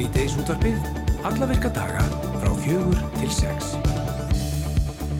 [0.00, 0.76] Sýteis útvarfið,
[1.28, 2.00] alla virka daga
[2.40, 3.74] frá fjögur til sex.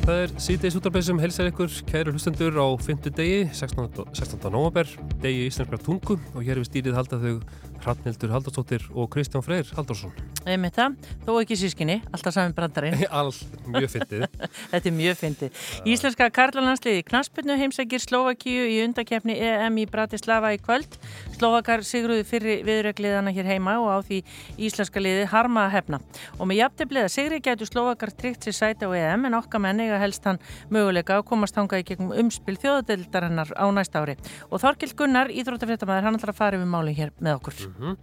[0.07, 3.11] Það er síðdeis útarbið sem helsar ykkur kæru hlustendur á 5.
[3.13, 3.91] degi, 16.
[4.17, 4.47] 16.
[4.49, 4.89] november,
[5.21, 7.35] degi íslenskra tungu og hér við stýrið halda þau
[7.81, 10.13] Hrafnildur Haldarsdóttir og Kristján Freyr Haldarsson.
[10.49, 12.97] Einmitt það, þó ekki sískinni, alltaf saman brandarinn.
[13.21, 13.33] All
[13.69, 14.27] mjög fyndið.
[14.73, 15.63] Þetta er mjög fyndið.
[15.93, 20.97] Íslenska karlalandsliði Knaspinu heimsækir Slovakíu í undakefni EM í Bratislava í kvöld.
[21.41, 24.19] Slovakar sigruði fyrir viðrögliðana hér heima og á því
[24.61, 26.01] íslenska liði harma að hefna.
[26.37, 29.97] Og með jafntebliða sigri gætu Slovakar tryggt sér sæti á EM en okkar menn eiga
[30.03, 34.19] helst hann möguleika að komast hangað í gegnum umspil þjóðadeildarinnar á næsta ári.
[34.51, 37.57] Og Þorkild Gunnar, íþróttafréttamaður, hann ætlar að fara við máli hér með okkur.
[37.71, 37.97] Mm -hmm.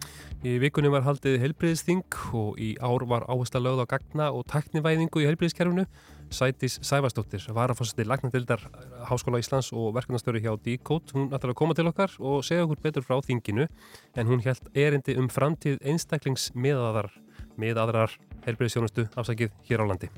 [0.48, 5.22] Í vikunni var haldið heilbriðsþing og í ár var áhersla lögð á gagna og taknivæðingu
[5.22, 5.86] í heilbriðskerfunu.
[6.34, 8.64] Sætis Sæfastóttir var að fórsætti lagnandildar
[9.08, 11.14] Háskóla Íslands og verkefnastöru hjá D-Code.
[11.16, 13.68] Hún ætlar að koma til okkar og segja okkur betur frá þinginu
[14.18, 17.12] en hún held erindi um framtíð einstaklingsmiðaðar
[17.58, 20.10] miðaðrar helbriðsjónustu afsakið hér á landi.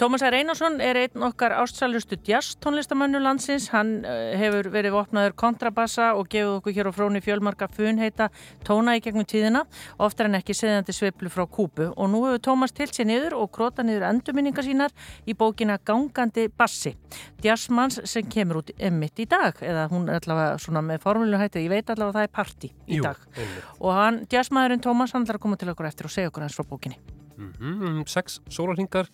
[0.00, 0.36] Tómas R.
[0.40, 3.68] Einarsson er einn okkar ástsalustu jazz tónlistamannu landsins.
[3.74, 8.30] Hann uh, hefur verið vopnaður kontrabassa og gefið okkur hér á fróni fjölmarka funheita
[8.66, 9.64] tóna í gegnum tíðina,
[10.02, 11.90] oftar en ekki seðandi sveiplu frá kúpu.
[11.94, 14.94] Og nú hefur Tómas til sér niður og krota niður endurminningar sínar
[15.28, 16.96] í bókina Gangandi bassi.
[17.44, 21.64] Jazzmanns sem kemur út emitt í dag, eða hún er allavega svona með formúlu hætti,
[21.64, 23.22] ég veit allavega það er parti í Jú, dag.
[23.36, 23.72] einmitt.
[23.78, 26.58] Og hann, jazzmaðurinn Tómas, hann ætlar að koma til okkur eftir og segja okkur hans
[26.58, 27.19] frá bókinni.
[27.40, 28.08] Mm -hmm.
[28.08, 29.08] Seks sólarhingar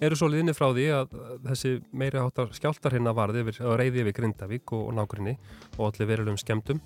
[0.00, 1.16] eru svo liðinni frá því að
[1.48, 5.36] þessi meiri áttar skjáltar hérna varði að reyði yfir Grindavík og, nákvæmni
[5.78, 6.80] og allir verulegum skemmtum.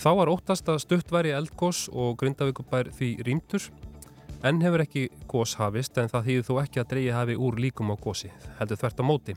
[0.00, 3.70] Þá var óttast að stutt væri eldgós og Grindavíkubær því rýmtur.
[4.42, 7.92] Enn hefur ekki gós hafist en það þýðir þó ekki að dreyja hafi úr líkum
[7.92, 9.34] á gósi, heldur þvert á móti.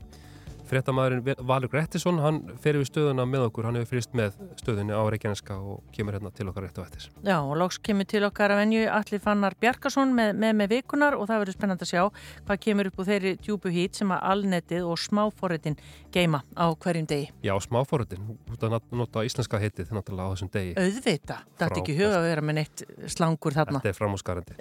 [0.74, 5.02] Fréttamaðurinn Valur Grettisson, hann fer við stöðuna með okkur, hann hefur fyrst með stöðunni á
[5.14, 7.06] Reykjaneska og kemur hérna til okkar rétt á eftir.
[7.22, 11.14] Já, og loks kemur til okkar að venju Alli Fannar Bjarkason með, með með vikunar
[11.14, 12.02] og það verður spennand að sjá
[12.48, 15.78] hvað kemur upp úr þeirri djúbu hít sem að alnetið og smáforritin
[16.14, 17.30] geima á hverjum degi.
[17.46, 20.76] Já, smáforritin, út að nota íslenska heitið náttúrulega á þessum degi.
[20.80, 23.82] Auðvita, þetta er ekki huga að vera með neitt slangur þarna.
[23.84, 24.58] Þetta er framúskarandi.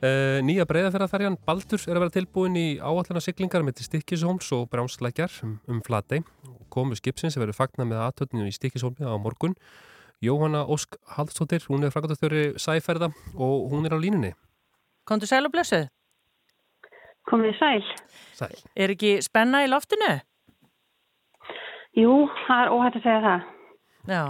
[0.00, 4.62] Uh, nýja breyðaferðarferjan Baldur er að vera tilbúin í áallina siglingar með til Stikkishólms og
[4.72, 6.22] Brjánslækjar um, um Flatey.
[6.72, 9.52] Komu skipsins sem verður fagna með aðtötninu í Stikkishólmi á morgun.
[10.24, 14.32] Jóhanna Ósk Haldstóttir, hún er frækvæmtastjóri sæferða og hún er á línunni.
[15.04, 15.88] komdu sæl og blessuð.
[17.28, 17.84] Komið sæl.
[18.40, 18.56] Sæl.
[18.76, 20.12] Er ekki spenna í loftinu?
[21.98, 22.14] Jú,
[22.46, 23.48] það er óhætt að segja það.
[24.08, 24.24] Já,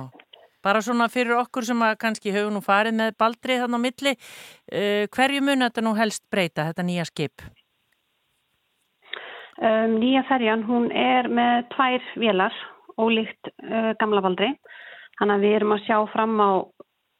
[0.65, 4.13] bara svona fyrir okkur sem að kannski höfum nú farið með baldri þannig á milli,
[4.17, 7.47] uh, hverju mun þetta nú helst breyta, þetta nýja skip?
[9.61, 12.55] Um, nýja ferjan, hún er með tvær vélar,
[12.97, 14.55] ólíkt uh, gamla valdri.
[15.21, 16.51] Þannig að við erum að sjá fram á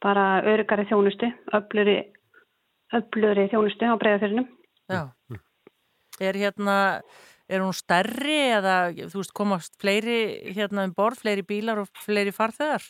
[0.01, 1.99] bara örugari þjónustu, öfluri,
[2.97, 4.47] öfluri þjónustu á breyðafyrinu.
[4.89, 5.03] Já.
[6.21, 6.77] Er hérna,
[7.45, 8.75] er hún stærri eða,
[9.11, 10.17] þú veist, komast fleiri
[10.57, 12.89] hérna um borð, fleiri bílar og fleiri farþegar?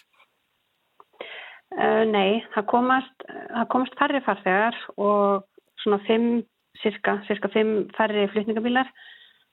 [1.71, 5.45] Uh, nei, það komast, það komast færri farþegar og
[5.83, 6.41] svona fimm,
[6.81, 8.91] cirka, cirka fimm færri flutningabílar.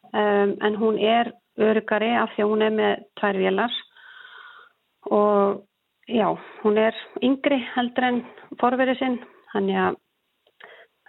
[0.08, 1.30] Um, en hún er
[1.60, 3.78] örugari af því að hún er með tvær vélar
[5.12, 5.64] og
[6.08, 6.28] já,
[6.62, 8.20] hún er yngri heldur en
[8.60, 9.18] forverið sinn.
[9.52, 9.98] Þannig að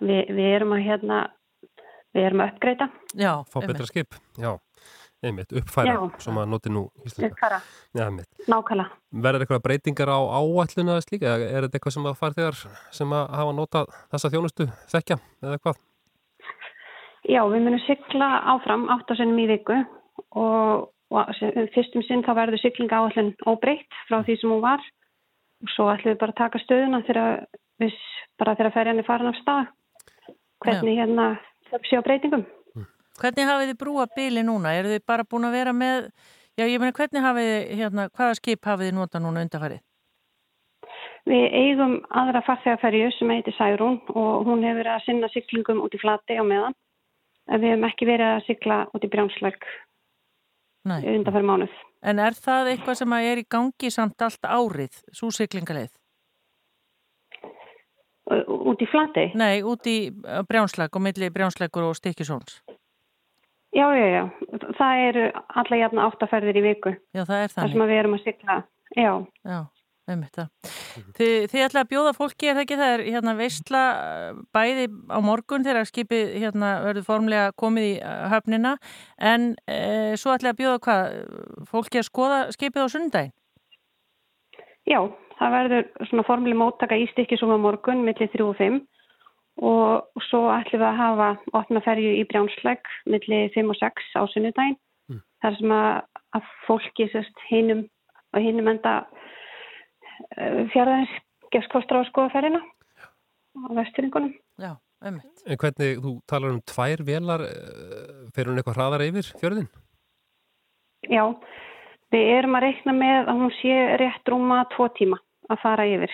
[0.03, 1.19] við, við erum að hérna,
[2.15, 2.89] við erum að uppgreita.
[3.17, 4.19] Já, Fá betra skip.
[4.39, 4.51] Já,
[5.23, 6.19] einmitt, uppfæra, Já.
[6.23, 6.85] sem að noti nú.
[7.05, 7.59] Uppfæra,
[7.97, 8.05] Já,
[8.47, 8.89] nákvæmlega.
[9.25, 11.33] Verður eitthvað breytingar á áallinu eða slíka?
[11.35, 12.59] Eða Er þetta eitthvað sem að farþegar
[12.99, 15.81] sem að hafa notað þessa þjónustu þekkja eða hvað?
[17.29, 19.75] Já, við munum sigla áfram áttasunum í viku
[20.39, 24.79] og, og sem- fyrstum sinn þá verður siglinga áallin óbreytt frá því sem hún var
[25.59, 27.45] og svo ætlum við bara að taka stöðuna þegar
[27.83, 27.93] við
[28.39, 29.67] bara þegar ferjan er farin af stað
[30.63, 31.25] hvernig hérna
[31.69, 32.45] það sé á breytingum.
[33.19, 34.71] Hvernig hafið þið brúa bíli núna?
[34.79, 36.09] Eru þið bara búin að vera með,
[36.59, 39.81] já ég meina hvernig hafið þið, hérna, hvaða skip hafið þið nota núna undarfarið?
[41.29, 45.93] Við eigum aðra farþegarferju sem heitir Særún og hún hefur verið að sinna siglingum út
[45.93, 46.73] í flati á meðan.
[47.49, 49.67] Við hefum ekki verið að sigla út í brjánslæk
[50.89, 51.01] Nei.
[51.11, 51.75] undanfæri mánuð.
[52.07, 55.91] En er það eitthvað sem er í gangi samt allt árið, svo siglingaleið?
[58.29, 59.31] Ú- Út í flati?
[59.35, 59.97] Nei, út í
[60.47, 62.61] brjánslæk og milli brjánslækur og stikkisóns.
[63.75, 64.23] Já, já, já.
[64.77, 65.25] Það eru
[65.61, 66.95] alla jafna áttaferðir í viku.
[67.13, 67.83] Já, það er sem þannig.
[67.83, 68.55] að við erum að sigla.
[68.97, 69.11] Já,
[69.45, 69.59] Já,
[70.09, 70.47] einmitt það.
[71.19, 73.83] Þið, þið ætla að bjóða fólki, er það ekki það er hérna veistla
[74.57, 78.71] bæði á morgun þegar skipið hérna verður formlega komið í eh, höfnina
[79.21, 79.77] en e,
[80.17, 81.11] svo ætla að bjóða hvað,
[81.69, 83.35] fólki að skoða skipið á sundaginn?
[84.89, 84.99] já,
[85.39, 88.79] það verður svona formli móttaka í stykkisum á morgun millir 3 og 5
[89.59, 91.29] og svo ætlum við að hafa
[91.59, 94.77] opna ferju í Brjánslæk millir 5 og 6 á sunnudaginn
[95.11, 95.21] mm.
[95.43, 95.89] þar sem að,
[96.37, 97.09] að fólki
[97.49, 97.85] hinnum
[98.33, 98.93] og hinnum enda
[100.73, 101.15] fjárðarins
[101.53, 102.61] gefst kostur á að skoða ferjina
[103.59, 104.35] á vesturingunum.
[104.61, 104.75] Já.
[104.99, 105.21] En
[105.55, 107.45] hvernig, þú talar um tvær velar,
[108.35, 109.69] fer hún eitthvað hraðar yfir fjörðin?
[111.07, 111.23] Já,
[112.11, 116.11] við erum að reikna með að hún sé rétt rúma tvo tíma að fara yfir.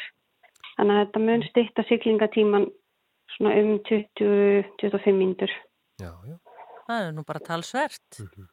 [0.76, 2.68] Þannig að þetta mun stitta syklingatíman
[3.36, 5.52] svona um 20-25 mínutur.
[6.02, 6.38] Já, já.
[6.86, 8.20] Það er nú bara talsvert.
[8.20, 8.48] Mm -hmm.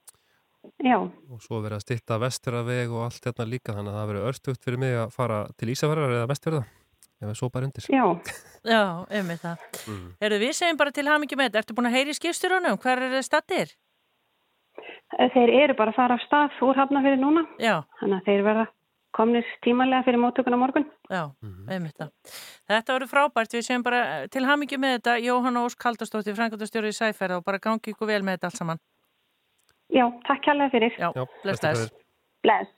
[0.83, 0.99] Já.
[1.03, 4.65] Og svo verið að stitta vesturraveg og allt þetta líka, þannig að það verið örstugt
[4.65, 6.63] fyrir mig að fara til Ísafjörðar eða vesturða,
[7.19, 7.87] ef það svo bara undir.
[7.91, 8.05] Já.
[8.63, 8.83] Já,
[9.19, 9.65] um með það.
[9.91, 10.09] Mm.
[10.21, 13.17] Erðu við segjum bara til hamingi með þetta, ertu búin að heyri skipstjórunum, hver er
[13.17, 13.75] það stattir?
[15.35, 17.43] Þeir eru bara að fara af stað úr hafnafyrir núna.
[17.61, 17.83] Já.
[18.01, 18.67] Þannig að þeir verða
[19.17, 20.87] komnir tímanlega fyrir móttökuna morgun.
[21.11, 21.71] Já, -hmm.
[21.71, 22.11] einmitt það.
[22.69, 26.99] Þetta voru frábært, við séum bara til hamingi með þetta, Jóhanna Ós Kaldastóttir, Frankundastjóri í
[27.01, 28.79] Sæferð og bara gangi ykkur vel með þetta allt saman.
[29.93, 30.95] Já, takk kærlega fyrir.
[30.99, 31.13] Já,
[31.43, 31.93] bless þess.
[32.43, 32.71] Bless.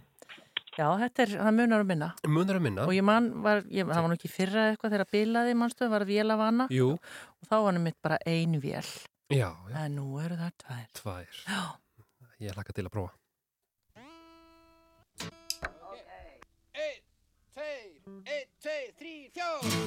[0.74, 2.08] Já, þetta er, það munar um minna.
[2.26, 2.86] Munar um minna.
[2.88, 6.04] Og ég man, var, ég, það var nú ekki fyrra eitthvað þegar bilaði mannstöð, var
[6.08, 6.66] vél af hana.
[6.74, 6.88] Jú.
[7.38, 8.88] Og þá var hann mitt bara ein vél.
[9.30, 9.76] Já, já.
[9.84, 10.88] En nú eru það tvær.
[10.98, 11.42] Tvær.
[11.46, 11.62] Já.
[12.42, 13.14] Ég hlaka til að prófa.
[19.62, 19.83] Oh!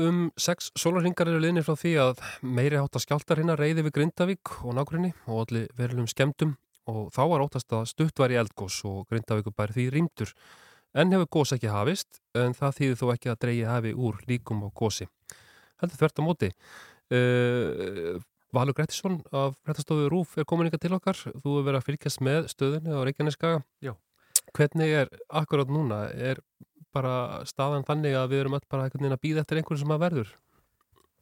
[0.00, 4.52] Um sex sólarhingar eru liðnir frá því að meiri hátta skjáltar hérna reyði við Grindavík
[4.64, 6.56] og nákvæmni og allir verilum skemmtum
[6.90, 10.34] og þá var óttast að stutt var í eldgós og Grindavíku bæri því rýmdur.
[10.96, 14.64] En hefur gós ekki hafist, en það þýðir þó ekki að dreyja hafi úr líkum
[14.66, 15.06] á gósi.
[15.80, 16.50] Heldur þvert á móti.
[17.10, 18.18] Uh,
[18.50, 21.18] Valur Grettisson af Frettastofu Rúf er komin ykkar til okkar.
[21.18, 23.62] Þú hefur verið að fylgjast með stöðunni á Reykjaneskaga.
[23.84, 23.94] Já.
[24.56, 26.08] Hvernig er akkurát núna?
[26.10, 26.40] Er
[26.92, 29.94] bara staðan þannig að við erum öll bara einhvern veginn að býða eftir einhverju sem
[29.94, 30.32] að verður?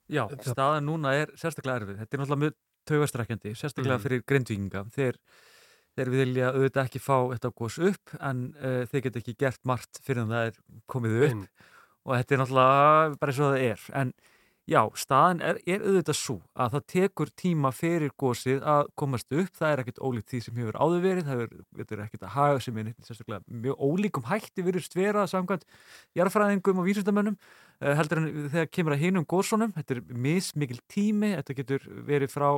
[0.08, 1.98] Já, Það- staðan núna er sérstaklega erfið.
[2.00, 2.54] Þetta er náttúrulega mjög
[2.88, 4.02] taugastrækjandi, sérstaklega Mhm.
[4.06, 4.84] fyrir grindvíkinga.
[4.94, 5.18] Þeir
[5.98, 9.98] þeir vilja auðvitað ekki fá þetta gos upp en uh, þeir geta ekki gert margt
[10.06, 10.58] fyrir en það er
[10.88, 11.48] komið upp Ein,
[12.06, 14.12] og þetta er náttúrulega bara eins og það er en
[14.68, 19.52] já, staðan er, er auðvitað svo að það tekur tíma fyrir gósið að komast upp,
[19.56, 21.54] það er ekkert ólíkt því sem hefur áður verið, það er,
[21.86, 25.64] er ekkert að haga sem er sérstaklega mjög ólíkum hætti virðist vera samkvæmt
[26.18, 31.32] jarðfræðingum og vísundamönnum uh, heldur en þegar kemur að hinum gósunum, þetta er mismikil tími,
[31.38, 32.50] þetta getur verið frá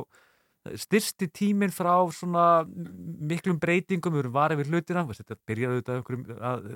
[0.77, 6.67] styrsti tíminn frá svona miklum breytingum, við erum varið við hlutina þetta byrjaði auðvitað að,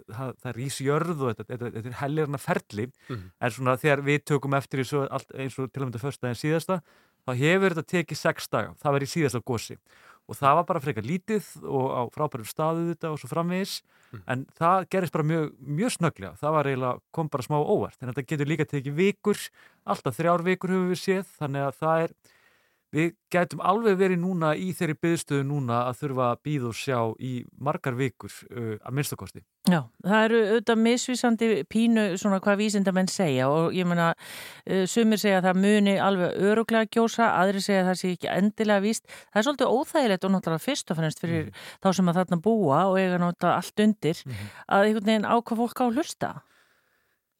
[0.42, 3.30] það rís jörð og þetta, þetta, þetta er hellirna ferli, Mhm.
[3.42, 6.82] en svona þegar við tökum eftir allt, eins og til að mynda förstæðin síðasta,
[7.27, 9.77] þá hefur þetta tekið sex daga, það var í síðasta gósi
[10.27, 13.82] og það var bara frekar lítið og á frábærum staðu þetta og svo framvegis.
[14.27, 16.38] En það gerist bara mjög, mjög snögglega.
[16.39, 17.98] Það var eiginlega, kom bara smá óvart.
[18.01, 19.38] En þetta getur líka tekið vikur.
[19.86, 21.25] Alltaf þrjár vikur höfum við séð.
[21.38, 22.13] Þannig að það er
[22.96, 27.00] við gætum alveg verið núna í þeirri byðstöðu núna að þurfa að býða og sjá
[27.20, 27.34] í
[27.68, 29.44] margar vikur uh, að minnstakosti.
[29.66, 35.22] Já, það eru auðvitað misvísandi pínu svona hvað vísindamenn segja og ég meina uh, sumir
[35.22, 39.08] segja að það muni alveg öruglega gjósa, aðri segja að það sé ekki endilega víst.
[39.34, 42.84] Það er svolítið óþægilegt og náttúrulega fyrst og fremst fyrir þá sem að þarna búa
[42.92, 44.25] og eiga náttúrulega allt undir
[44.66, 46.36] að einhvern veginn ákvað fólk á að hlusta.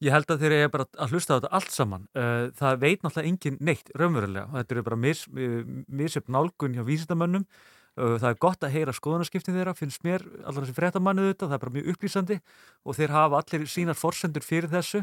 [0.04, 2.02] Ég held að þeir eru bara að hlusta á þetta allt saman.
[2.12, 4.50] Uh, það veit náttúrulega engin neitt raunverulega.
[4.58, 7.46] Þetta eru bara mis, misjöfn nálgun hjá vísindamönnum.
[7.96, 11.56] Uh, það er gott að heyra skoðunarskiptin þeirra, finnst mér allar þessi fréttamannu þetta, það
[11.56, 12.36] er bara mjög upplýsandi
[12.84, 15.02] og þeir hafa allir sínar forsendur fyrir þessu.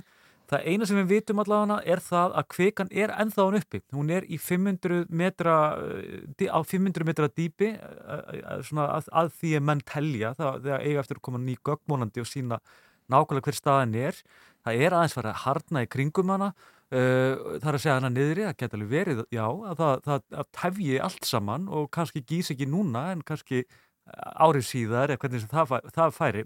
[0.51, 3.81] Það eina sem við vitum allavega er það að kvikan er ennþá hann uppi.
[3.95, 10.33] Hún er í 500 metra, á 500 metra dýpi að, að því að menn telja
[10.37, 12.59] það, eiga eftir að koma ný gögmónandi og sína
[13.11, 14.19] nákvæmlega hver staðin er.
[14.63, 16.49] Það er aðeins farið að harna í kringum hana,
[16.93, 20.37] uh, það er að segja hana niðri, það geta alveg verið, já, að það, það
[20.43, 23.65] að tefji allt saman og kannski gís ekki núna en kannski
[24.43, 26.45] árið síðar eða hvernig það, það færi.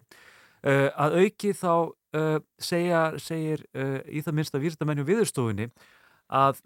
[0.66, 3.62] Uh, að auki þá uh, segja, segir
[4.10, 5.70] í það minnst að výrstamennu viðurstofunni
[6.28, 6.64] að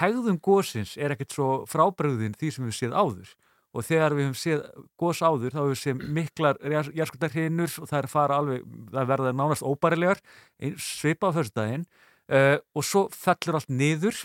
[0.00, 3.28] hegðum gósins er ekkert svo frábröðin því sem við séð áður
[3.74, 4.64] og þegar við hefum séð
[5.00, 6.60] gós áður þá hefum við séð miklar
[6.94, 10.20] jærskuldarhinur og það er fara alveg, það verða nánast óbærilegar,
[10.78, 11.86] svipa á fyrstdægin
[12.30, 14.20] uh, og svo fellur allt niður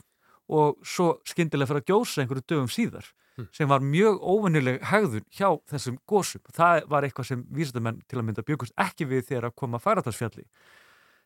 [0.49, 3.49] og svo skyndilega fyrir að gjósa einhverju dögum síðar mm.
[3.55, 6.43] sem var mjög óvennileg hegðun hjá þessum gósum.
[6.55, 9.85] Það var eitthvað sem vísendamenn til að mynda byggust ekki við þegar að koma að
[9.85, 10.47] færatalsfjalli.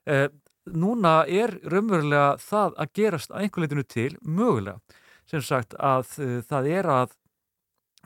[0.04, 0.28] Uh,
[0.72, 5.00] núna er raunverulega það að gerast að einhver leitinu til mögulega.
[5.30, 7.18] Sem sagt að uh, það er að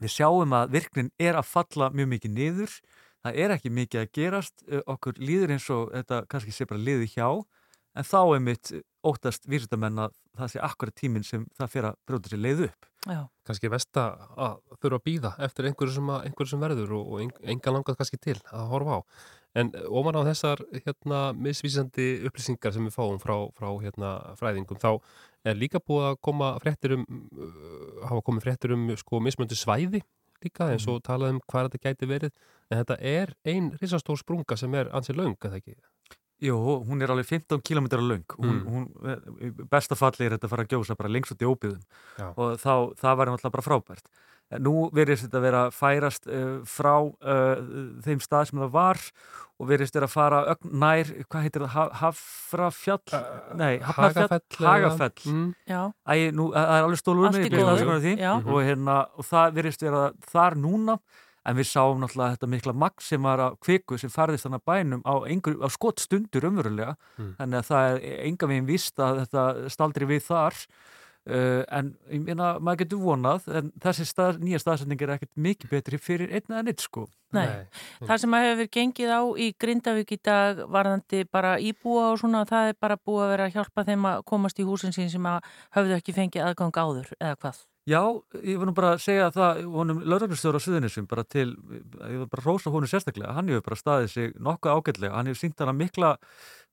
[0.02, 2.74] Við sjáum að virknin er að falla mjög mikið niður,
[3.26, 7.10] það er ekki mikið að gerast, okkur líður eins og þetta kannski sé bara liði
[7.16, 7.30] hjá,
[7.98, 8.72] en þá er mitt
[9.08, 12.88] óttast vísitamenn að það sé akkurat tíminn sem það fyrir að brjóta sér leið upp.
[13.08, 13.22] Já.
[13.48, 17.74] Kannski vest að þurfa að býða eftir einhverju sem, einhverju sem verður og, og enga
[17.74, 19.02] langað kannski til að horfa á.
[19.58, 25.00] En ofan á þessar hérna, misvísandi upplýsingar sem við fáum frá, frá hérna, fræðingum, þá
[25.48, 30.04] er líka búið að koma fréttir um, uh, hafa komið fréttir um sko mismöndu svæði
[30.44, 32.34] líka eins og talað um hvað þetta gæti verið,
[32.70, 35.78] en þetta er ein risastór sprunga sem er ansið laung, að það ekki?
[36.46, 38.66] Jú, hún er alveg 15 km laung, hún, mm.
[38.70, 41.82] hún bestafalli er þetta að fara að gjósa bara lengst út í óbyðum
[42.20, 42.28] Já.
[42.30, 44.12] og þá, það var náttúrulega bara frábært.
[44.64, 47.60] Nú verðist þetta að vera færast uh, frá uh,
[48.06, 49.02] þeim stað sem það var
[49.58, 53.04] og verðist þetta að fara nær, hvað heitir það, Hafrafjall?
[53.12, 54.42] Uh, Nei, Hafnafjall.
[54.62, 55.14] Hagafell.
[55.28, 55.48] Mm.
[55.68, 57.48] Æ, nú, það er alveg stólur með
[58.06, 61.00] því og, hérna, og það verðist vera þar núna
[61.48, 65.04] en við sáum náttúrulega þetta mikla magn sem var að kviku sem farðist þannig bænum
[65.08, 67.34] á, á skott stundur umverulega mm.
[67.40, 70.60] þannig að það er enga veginn vist að þetta staldri við þar
[71.28, 75.74] Uh, en ég meina, maður getur vonað en þessi stað, nýja staðsending er ekkert mikið
[75.74, 77.04] betri fyrir einn eða neitt sko
[77.36, 78.06] Nei, Nei.
[78.08, 82.46] það sem að hefur gengið á í Grindavík í dag varðandi bara íbúa og svona,
[82.48, 85.28] það er bara búið að vera að hjálpa þeim að komast í húsin sín sem
[85.28, 87.60] að höfðu ekki fengið aðgang áður eða hvað?
[87.88, 88.02] Já,
[88.44, 92.42] ég nú bara að segja það honum lauraglustöður á Suðunisum bara til, ég var bara
[92.42, 93.32] að rosa honum sérstaklega.
[93.38, 95.12] Hann hefur bara staðið sig nokkuð ágætlega.
[95.16, 96.10] Hann hefur sínt hana mikla,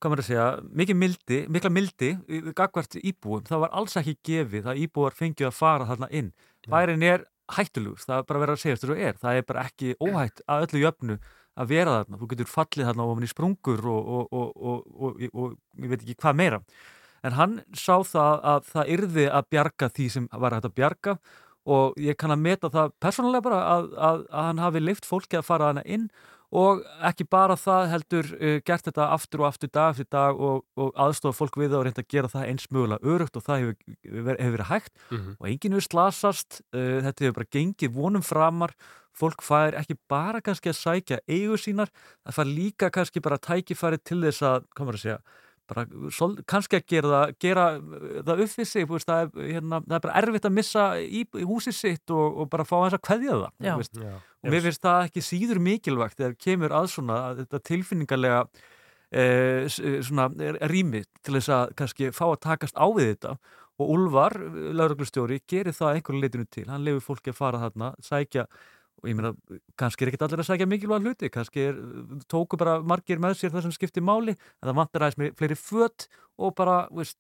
[0.03, 0.47] hvað maður að segja
[0.81, 2.11] mikið mildi, mikla mildi
[2.59, 6.33] gagvart íbúum, það var alls ekki gefið að íbúar fengið að fara þarna inn.
[6.67, 9.95] Bærin er hættulegus, það er bara verið að segja þetta er, það er bara ekki
[10.03, 11.19] óhætt að öllu jöfnu
[11.55, 15.93] að vera þarna, þú getur fallið þarna ofan í sprungur og, og, og, og ég
[15.93, 16.63] veit ekki hvað meira
[17.25, 21.17] en hann sá það að það yrði að bjarga því sem var hægt að bjarga
[21.65, 25.41] og ég kann að meta það persónulega bara að, að, að hann hafi leift fólki
[25.41, 26.09] að fara hana inn
[26.55, 30.65] og ekki bara það heldur uh, gert þetta aftur og aftur dag eftir dag og,
[30.79, 34.43] og aðstofa fólk við og reynda að gera það eins mögulega örugt og það hefur,
[34.45, 35.39] verið hægt mm -hmm.
[35.41, 38.77] og enginn hefur slasast, uh, þetta hefur bara gengið vonum framar
[39.15, 41.91] fólk fær ekki bara kannski að sækja eigu sínar,
[42.27, 45.21] það fær líka kannski bara tækifæri til þess að, hvað maður að segja,
[45.71, 47.65] bara sol, kannski að gera það, gera
[48.29, 51.23] það upp við sig, veist, það, er, hérna, það er bara erfitt að missa í,
[51.25, 53.51] í húsið sitt og, og bara fá hans að kveðja það.
[53.69, 53.75] Já.
[53.81, 53.99] veist.
[54.03, 54.15] Já.
[54.45, 58.41] Og mér finnst það ekki síður mikilvægt þegar kemur að svona að þetta tilfinningarlega
[59.15, 60.29] eh, s- svona
[60.69, 63.37] rými til þess að kannski fá að takast á við þetta
[63.75, 64.37] og Úlfar,
[64.79, 68.45] lauruglustjóri, gerir það einhverju leitinu til, hann lefur fólki að fara þarna, sækja
[69.05, 69.35] og ég meina,
[69.81, 71.81] kannski er ekkert allir að sækja mikilvæg hluti, kannski er,
[72.33, 75.59] tóku bara margir með sér það sem skiptir máli en það vantar aðeins með fleiri
[75.61, 76.09] fött
[76.41, 77.19] og bara, veist,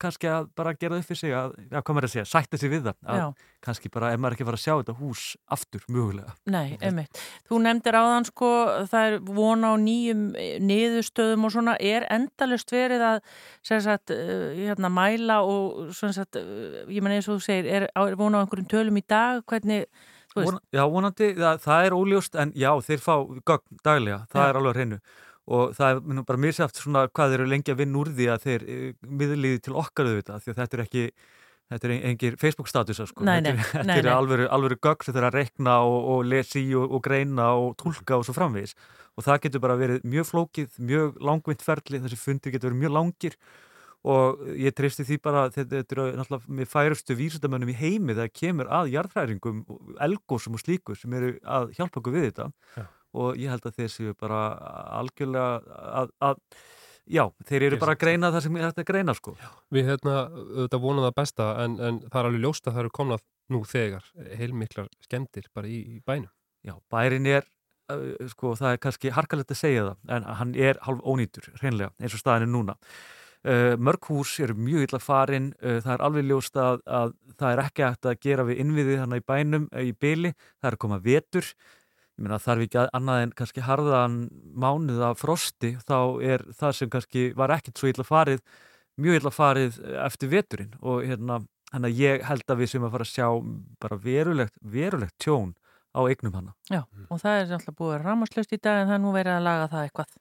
[0.00, 2.72] kannski að bara gera upp fyrir sig að, já, hvað maður að segja, sætta sig
[2.72, 6.34] við það, að kannski bara ef maður ekki fara að sjá þetta hús aftur mögulega.
[6.50, 7.20] Nei, einmitt.
[7.46, 8.50] Þú nefndir áðan sko,
[8.90, 13.20] það er vona á nýjum eh, niðurstöðum og svona, er endalust verið að
[13.70, 17.70] sem sagt, uh, hérna, mæla og sem sagt, uh, ég menn eins og þú segir,
[17.78, 19.86] er, er vona á einhverjum tölum í dag, hvernig,
[20.36, 23.14] Von, já, vonandi, það, það er óljóst en já, þeir fá
[23.48, 24.48] gögn daglega, það Já.
[24.52, 24.98] er alveg hreinu.
[25.48, 28.42] Og það er bara misjaft svona hvað þeir eru lengi að vinna úr því að
[28.44, 31.10] þeir eh, miðliði til okkar auðvitað því að þetta er ekki
[31.68, 33.24] Þetta er en- engir Facebook statusa sko.
[33.28, 36.62] Nei, nei, þetta er, er alvöru, alvöru gögn sem þeir að rekna og, og lesi
[36.72, 38.72] og, og greina og tólka og svo framvegis.
[39.20, 42.94] Og það getur bara verið mjög flókið, mjög langvind ferli, þessi fundir getur verið mjög
[42.96, 43.36] langir
[44.06, 48.14] og ég treysti því bara að þetta, þetta er náttúrulega með færustu vísindamönnum í heimi
[48.14, 49.64] þegar kemur að jarðhræringum,
[50.06, 52.84] elgósum og slíku sem eru að hjálpa okkur við þetta Já.
[53.18, 54.42] og ég held að þeir séu bara
[55.00, 56.38] algjörlega að, að
[57.08, 59.34] já, þeir eru bara að greina það sem er hægt að greina sko.
[59.74, 60.16] Við hérna,
[60.78, 64.08] vonum það besta en, en það er alveg ljóst að það eru komnað nú þegar
[64.38, 66.30] heilmiklar skemmtir bara í, í bænum.
[66.66, 67.46] Já, bærin er,
[67.92, 71.94] uh, sko, það er kannski harkalegt að segja það, en hann er halv ónýtur, hreinlega,
[72.02, 72.76] eins og staðin er núna.
[73.46, 77.52] Uh, mörg hús eru mjög illa farin, uh, það er alveg ljóst að, að það
[77.52, 80.76] er ekki hægt að gera við innviðið hann í bænum, uh, í byli, það er
[80.76, 81.46] að koma vetur,
[82.18, 84.16] ég meina þarf ekki að- annað en kannski harðan
[84.58, 85.98] mánuð af frosti, þá
[86.32, 88.42] er það sem kannski var ekkit svo illa farið,
[88.98, 90.74] mjög illa farið eftir veturinn.
[90.82, 91.38] Og hérna,
[91.70, 93.28] þannig að ég held að við sem að fara að sjá
[93.78, 95.54] bara verulegt, verulegt tjón
[95.94, 96.54] á eignum hana.
[96.68, 99.38] já, og það er alltaf búið að rámaslust í dag en það er nú verið
[99.38, 100.18] að laga það eitthvað.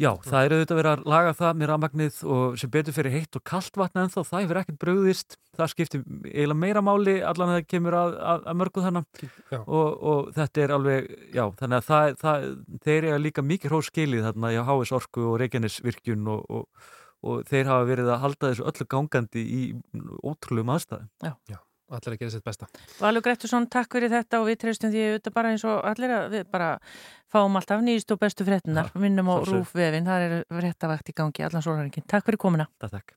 [0.00, 3.36] Já, það er auðvitað verið að laga það með rafmagnið og sem betur fyrir heitt
[3.36, 5.36] og kalt vatna en þá það hefur ekkert brugðist.
[5.52, 9.58] Það skiptir eiginlega meira máli allan að það kemur að, að, að mörgu þannig Já.
[9.60, 12.46] og, og þetta er alveg já, þannig að það, það,
[12.86, 16.88] þeir eru líka mikið hróskilið þarna hjá HS Orku og Reykjanesvirkjun og, og,
[17.28, 19.62] og þeir hafa verið að halda þessu öllu gangandi í
[20.24, 20.72] ótrúlegum
[21.92, 22.68] aðstæðum Allir að gera sitt besta.
[23.00, 26.28] Valur Grettusson, takk fyrir þetta og við treystum því auðvitað bara eins og allir að
[26.36, 26.70] við bara
[27.32, 31.46] fáum alltaf nýjist og bestu fréttinar, Já, minnum á rúfvefin, það er fréttavakt í gangi
[31.46, 32.08] allan sólhæringin.
[32.08, 32.68] Takk fyrir komuna.
[32.82, 33.16] Það þekk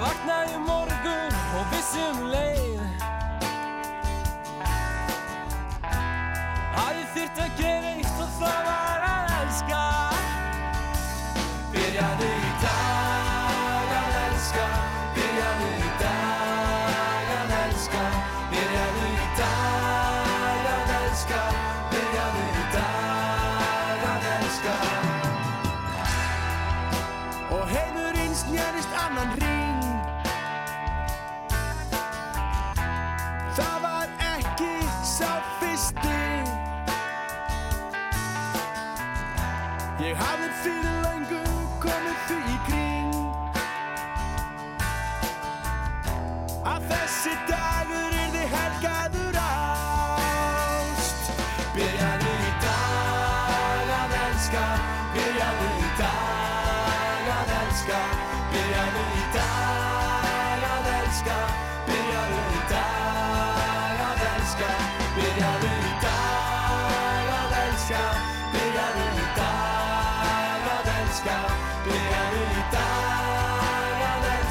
[0.00, 2.49] Ég vaknaði morgun og vissi um leið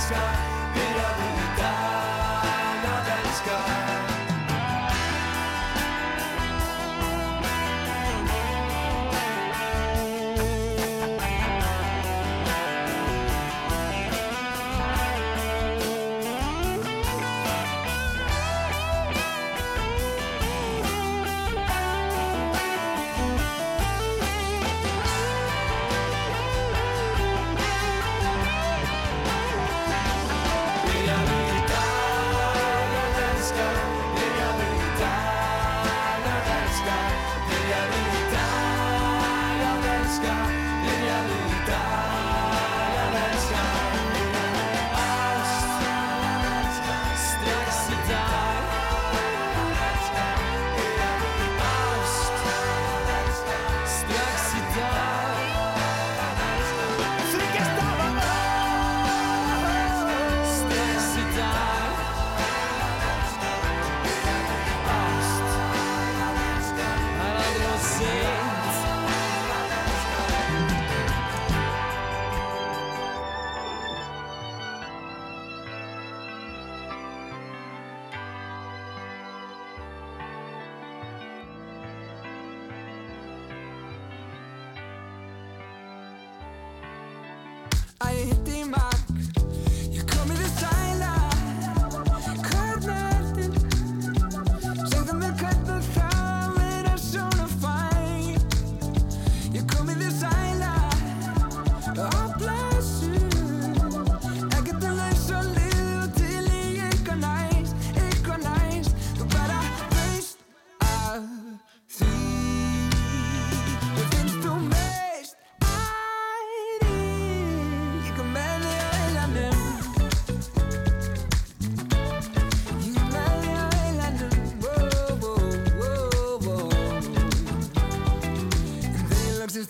[0.10, 0.39] sky.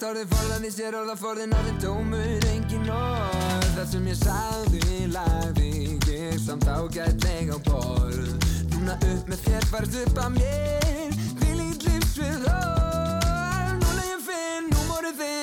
[0.09, 3.65] Orðið forðan í sér orðaforðin orðin tómur engin orð.
[3.75, 5.73] Það sem ég sagði lagði
[6.09, 8.47] ég samt ágætlega á borð.
[8.73, 13.75] Núna upp með þér farð upp að mér Hvílít lífsvið orð.
[13.83, 15.38] Núna ég finn númórið þinn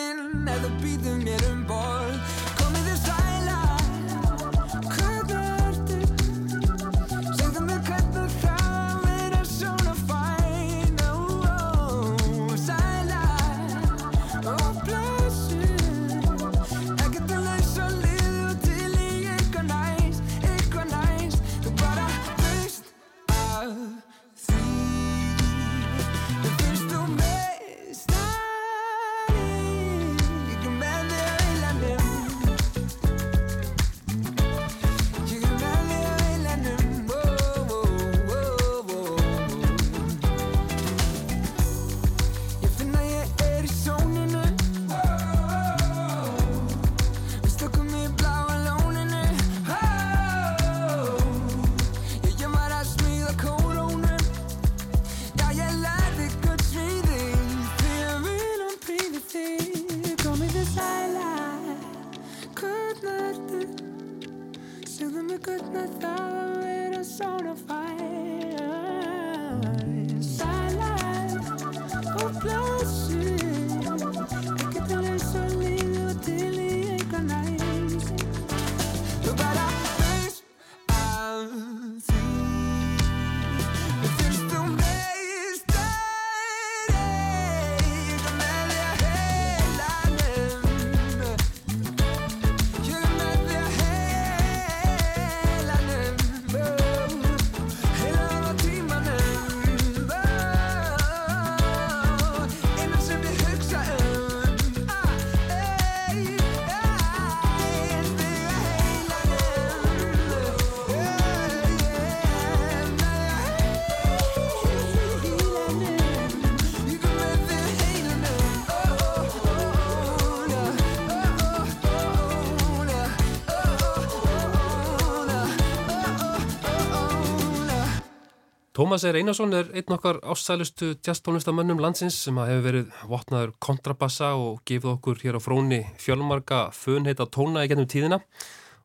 [128.76, 134.58] Tómas er Einarsson er einn okkar ástsælustu jazztónlistamönnum landsins sem hefur verið vopnaður kontrabassa og
[134.68, 138.18] gefið okkur hér á fróni fjölmarga funheita tóna í gennum tíðina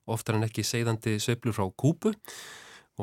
[0.08, 2.14] oftar en ekki segðandi sveiflur frá Kúpu.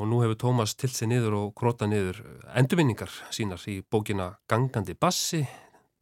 [0.01, 2.23] Og nú hefur Tómas tilt sig niður og króta niður
[2.57, 5.43] endurvinningar sínar í bókina Gangandi bassi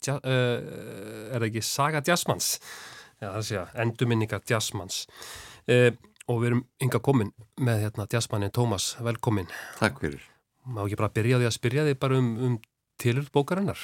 [0.07, 2.53] ja, uh, er það ekki Saga Jazzmans
[3.19, 5.03] ja, það sé að endurvinningar Jazzmans
[5.67, 5.91] uh,
[6.31, 9.51] og við erum ynga komin með hérna Jazzmannin Tómas, velkomin
[9.83, 10.36] Takk fyrir.
[10.67, 12.55] Má ekki bara byrja því að spyrja þig bara um, um
[13.01, 13.83] tilurð bókarinnar.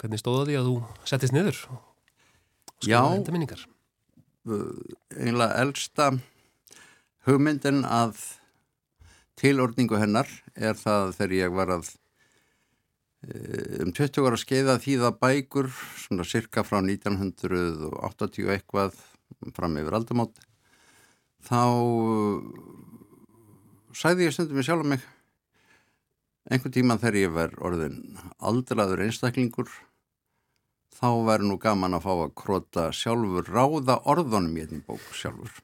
[0.00, 1.60] Hvernig stóða því að þú settist niður?
[1.70, 1.82] og
[2.82, 2.98] Já.
[2.98, 3.62] skrifaðir endurminningar?
[5.16, 6.10] Einlega elsta
[7.26, 8.18] hugmyndin að
[9.40, 11.88] tilordningu hennar er það þegar ég var að
[13.26, 15.70] eh, um 20 ára skeiða þýða bækur
[16.04, 18.96] svona cirka frá 1980 eitthvað
[19.56, 20.40] fram yfir aldamót
[21.48, 22.38] þá eh,
[23.96, 25.04] sagði ég stundum mig sjálf um mig
[26.50, 28.00] einhvern tíma þegar ég var orðin
[28.38, 29.70] aldraður einstaklingur
[30.96, 35.62] þá væri nú gaman að fá að krota sjálfur, ráða orðunum í einnig bók sjálfur.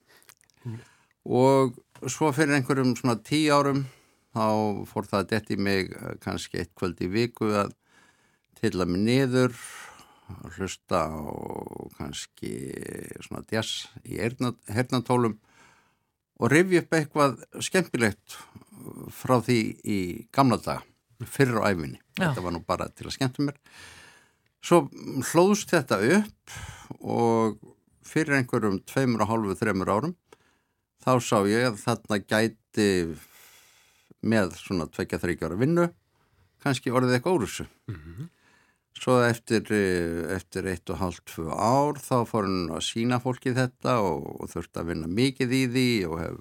[1.25, 1.79] Og
[2.11, 3.85] svo fyrir einhverjum svona tíu árum
[4.35, 4.47] þá
[4.88, 7.73] fór það að detti mig eh, kannski eitt kvöld í viku að
[8.61, 9.57] tilla mig niður,
[10.33, 12.53] að hlusta og kannski
[13.21, 15.37] svona djass í hernatólum
[16.42, 18.38] og rifja upp eitthvað skemmtilegt
[19.14, 19.99] frá því í
[20.35, 20.83] gamla daga,
[21.25, 22.01] fyrir á æfinni.
[22.18, 23.61] Þetta var nú bara til að skemmta mér.
[24.62, 24.85] Svo
[25.33, 26.57] hlóðst þetta upp
[27.01, 27.59] og
[28.07, 30.14] fyrir einhverjum tveimur og hálfu, þreimur árum
[31.03, 32.90] þá sá ég að þarna gæti
[34.23, 35.88] með svona tvekja þryggjára vinnu
[36.62, 37.66] kannski orðið eitthvað úr þessu.
[39.03, 43.55] Svo eftir, eh, eftir eitt og hálft tvö ár þá fór hann að sína fólki
[43.57, 46.37] þetta og, og þurfti að vinna mikið í því og, hef,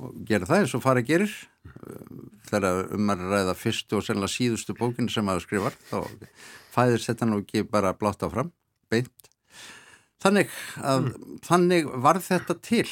[0.00, 1.34] og gera það eins og fara gerir.
[2.48, 5.98] Þegar um að ræða fyrstu og sennilega síðustu bókinu sem maður skrifar þá
[6.74, 8.50] fæðir þetta nú ekki bara blátt áfram,
[8.92, 9.12] beint.
[10.24, 11.10] Þannig, að,
[11.44, 12.86] þannig var þetta til.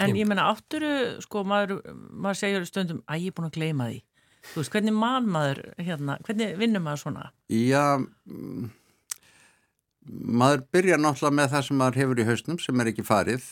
[0.00, 3.86] En ég menna átturu, sko, maður, maður segir stundum að ég er búin að gleyma
[3.86, 4.00] því.
[4.50, 7.26] Þú veist, hvernig mann maður, hérna, hvernig vinnur maður svona?
[7.52, 8.70] Já, mm,
[10.40, 13.46] maður byrja náttúrulega með það sem maður hefur í hausnum sem er ekki farið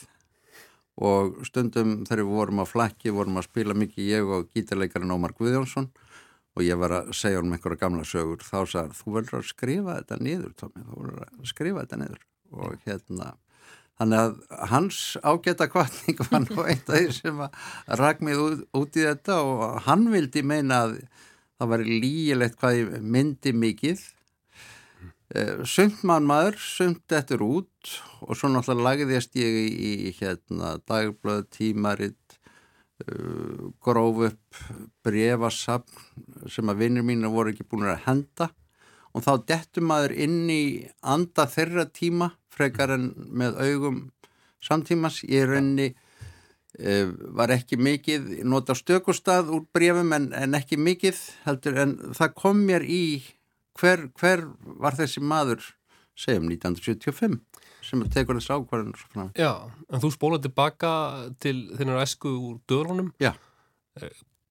[0.99, 5.35] og stundum þegar við vorum á flakki vorum að spila mikið ég og gítarleikarinn Ómar
[5.39, 5.91] Guðjónsson
[6.59, 9.99] og ég var að segja um einhverja gamla sögur þá sagði þú verður að skrifa
[10.01, 12.25] þetta niður Tómi, þú verður að skrifa þetta niður
[12.59, 13.35] og hérna
[13.99, 17.57] Þannig að hans ágæta kvartning var nú eitt af því sem að
[17.99, 20.93] rak mig út, út í þetta og hann vildi meina að
[21.59, 24.05] það var lígilegt hvað ég myndi mikið.
[25.29, 27.91] Eh, Sumt mann maður, sumt eftir út
[28.25, 29.67] og svo náttúrulega lagðist ég í,
[30.09, 32.39] í hérna, dagblöð, tímaritt,
[33.05, 34.63] uh, gróf upp
[35.05, 38.49] brefasapn sem að vinnir mínu voru ekki búin að henda
[39.13, 40.63] og þá dettum maður inn í
[41.05, 44.03] anda þeirra tíma frekar en með augum
[44.65, 45.23] samtímas.
[45.29, 46.95] Ég rauninni e,
[47.37, 52.65] var ekki mikið, nota stökustad úr brefum en, en ekki mikið heldur en það kom
[52.69, 53.03] mér í
[53.79, 54.47] hver, hver
[54.83, 55.63] var þessi maður
[56.19, 57.39] segjum 1975
[57.89, 59.29] sem tekur þessi frá.
[59.39, 59.53] Já,
[59.89, 60.91] en þú spólaði tilbaka
[61.43, 63.13] til þinnar esku úr döðlunum.
[63.23, 63.35] Já.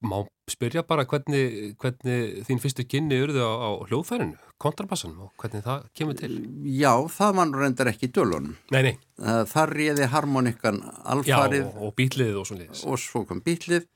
[0.07, 5.65] Má spyrja bara hvernig, hvernig þín fyrstu kynni urðu á, á hljóðfærinu, kontrabassanum og hvernig
[5.65, 6.31] það kemur til?
[6.77, 8.53] Já, það mann reyndar ekki í dölunum.
[8.71, 8.93] Nei, nei.
[9.17, 11.65] Það réði harmonikkan alfarið.
[11.65, 12.85] Já, og, og bílið og svo liðis.
[12.87, 13.89] Og svo kom bílið.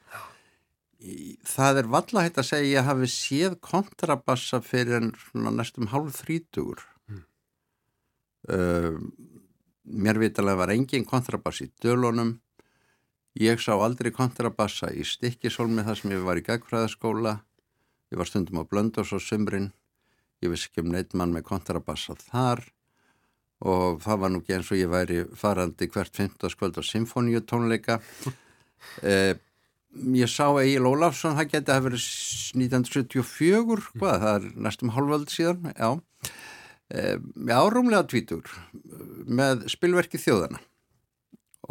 [1.02, 5.12] Það er valla hægt að segja að ég hafi séð kontrabassa fyrir en
[5.58, 6.84] næstum hálf þrítugur.
[7.10, 7.24] Mm.
[8.46, 9.00] Uh,
[9.90, 12.36] mér vitalega var engin kontrabass í dölunum.
[13.40, 17.40] Ég sá aldrei kontrabassa í stikkisólmi þar sem ég var í gagfræðaskóla.
[18.12, 19.72] Ég var stundum á Blöndós og Sumrin.
[20.44, 22.66] Ég vissi ekki um neitt mann með kontrabassa þar
[23.62, 26.50] og það var nú ekki eins og ég væri farandi hvert 15.
[26.54, 28.02] skvöld á symfóniutónleika.
[29.06, 29.38] Eh,
[30.16, 32.06] ég sá Egil Ólafsson, það geti að verið
[32.62, 35.90] 1974, hvað, það er næstum hálföld síðan, já.
[36.92, 38.48] Eh, já, rúmlega tvítur
[39.28, 40.60] með spilverki þjóðana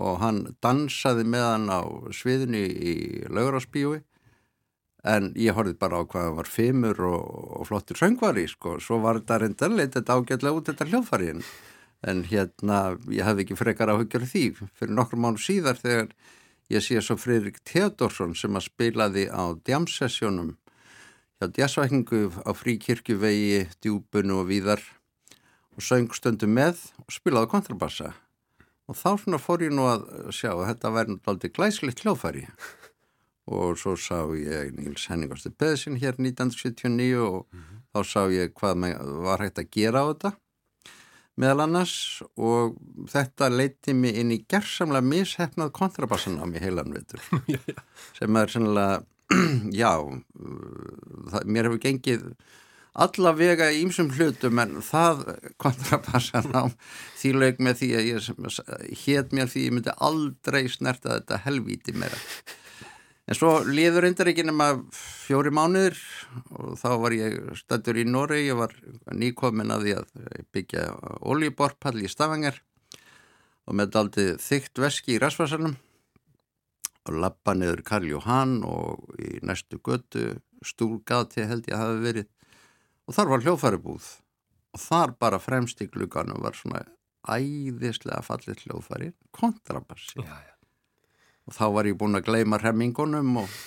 [0.01, 1.81] og hann dansaði með hann á
[2.17, 2.95] sviðinu í
[3.29, 3.99] laugurásbíói
[5.11, 7.27] en ég horfið bara á hvað hann var fimmur og,
[7.61, 11.45] og flottur söngvari sko, svo var þetta reyndarleit þetta ágætlega út þetta hljóðfariðin
[12.09, 12.81] en hérna
[13.13, 14.45] ég hafði ekki frekar áhugjör því.
[14.79, 16.09] Fyrir nokkur mánu síðar þegar
[16.71, 20.53] ég sé svo Fridrik Theodorsson sem að spilaði á djamsessjónum
[21.41, 24.83] hjá djasvækningu á fríkirkjuvegi, djúbunu og víðar
[25.75, 28.13] og söng stundum með og spilaði kontrabassa.
[28.87, 32.45] Og þá svona fór ég nú að sjá að þetta væri náttúrulega glæsleitt hljóðfæri.
[33.51, 37.83] Og svo sá ég Níls Henningarstur Beðsinn hér 1979 og mm -hmm.
[37.95, 38.77] þá sá ég hvað
[39.27, 40.33] var hægt að gera á þetta
[41.41, 41.95] meðal annars
[42.37, 42.77] og
[43.11, 47.23] þetta leiti mig inn í gerðsamlega mishefnað kontrabassan á mig heilan veitur
[48.19, 49.01] sem er sannlega
[49.83, 49.93] já
[51.31, 52.25] það, mér hefur gengið
[53.01, 55.23] allavega í ýmsum hlutum en það
[55.63, 56.67] kontrabassan á
[57.21, 61.95] því lög með því að ég hétt mér því ég myndi aldrei snerta þetta helvíti
[61.95, 62.19] meira
[63.31, 65.99] en svo liður reyndar ekki nema fjóri mánuður
[66.57, 68.75] og þá var ég stættur í Nóri ég var
[69.15, 70.89] nýkomin að því að byggja
[71.31, 72.59] oljuborpall í Stafangar
[73.71, 75.79] og með daldi þygt veski í Rasvarsalum
[77.07, 82.31] og lappa niður Karl Jóhann og í næstu götu stúlgati held ég að hafi verið.
[83.09, 84.09] Og þar var hljóðfæribúð.
[84.77, 86.85] Og þar bara fremst í glugganum var svona
[87.27, 90.55] æðislega fallit hljóðfæri kontrabassi já, já.
[91.51, 93.59] Og þá var ég búin að gleima remmingunum og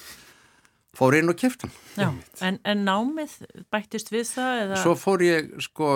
[0.97, 3.37] fór inn og kæftan en, en námið
[3.73, 4.63] bættist við það?
[4.65, 4.81] Eða?
[4.81, 5.93] Svo fór ég sko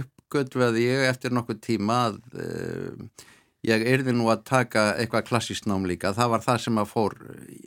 [0.00, 3.06] uppgötveði ég eftir nokkuð tíma að uh,
[3.66, 6.14] ég erði nú að taka eitthvað klassískt nám líka.
[6.14, 7.16] Það var það sem að fór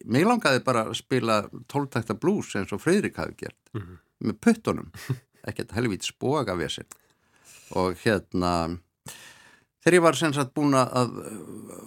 [0.08, 3.60] mig langaði bara að spila tóltakta blues eins og Freyrik hafi gert.
[3.74, 4.92] Mm -hmm með puttunum.
[5.48, 6.98] Ekkert helvít spoga við sig
[7.78, 8.52] og hérna
[9.84, 11.18] þegar ég var sem sagt búin að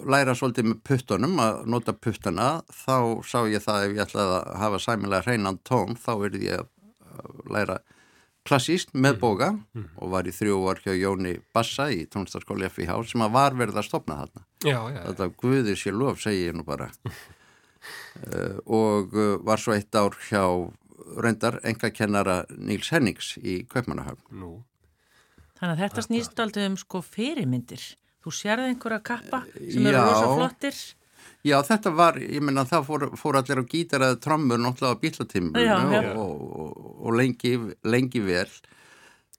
[0.09, 4.53] læra svolítið með puttunum að nota puttuna þá sá ég það ef ég ætlaði að
[4.63, 7.79] hafa sæmilega hreinan tón þá verði ég að læra
[8.43, 9.85] klassíst með boga mm.
[10.03, 13.79] og var í þrjú ár hjá Jóni Bassa í tónstaskóli FIH sem að var verið
[13.79, 15.03] að stopna þarna já, já, já.
[15.07, 20.17] þetta guðir sér lof segi ég nú bara uh, og uh, var svo eitt ár
[20.27, 20.43] hjá
[21.17, 24.23] reyndar enga kennara Níls Hennings í Kaupmannahöfn.
[24.39, 24.53] Nú,
[25.63, 27.83] Þannig að þetta snýst aldrei um sko fyrirmyndir.
[28.19, 30.79] Þú sérði einhverja kappa sem eru rosa flottir.
[31.47, 35.01] Já, þetta var, ég menna, það fór, fór allir á gítar eða trommur náttúrulega á
[35.03, 37.53] bílatíminu og, og, og lengi,
[37.87, 38.51] lengi vel.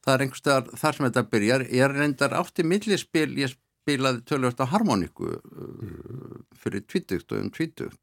[0.00, 1.66] Það er einhverstaðar þar sem þetta byrjar.
[1.76, 8.00] Ég reyndar átti millispil, ég spilaði tölvöld á harmoníku uh, fyrir tvítugt og um tvítugt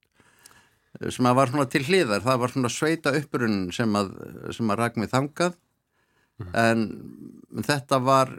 [1.10, 4.12] sem að var svona til hliðar, það var svona sveita uppurinn sem að,
[4.52, 5.56] að rak mig þangað
[6.58, 6.88] en
[7.68, 8.34] þetta var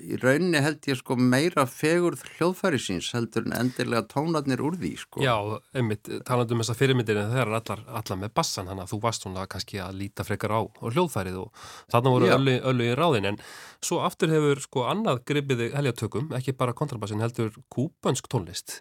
[0.00, 4.92] í rauninni held ég sko meira fegurð hljóðfæri síns heldur en endilega tónarnir úr því
[4.98, 5.22] sko.
[5.24, 5.34] já,
[5.76, 9.00] einmitt, talandi um þessa fyrirmyndir en það er allar, allar með bassan þannig að þú
[9.04, 12.98] varst svona kannski að líta frekar á og hljóðfærið og þarna voru öllu, öllu í
[12.98, 13.40] ráðin en
[13.84, 18.80] svo aftur hefur sko annað gripiði heljatökum, ekki bara kontrabassin heldur kúbansk tónlist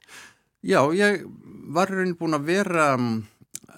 [0.60, 1.22] Já, ég
[1.72, 3.20] var rauninni búin að vera mm,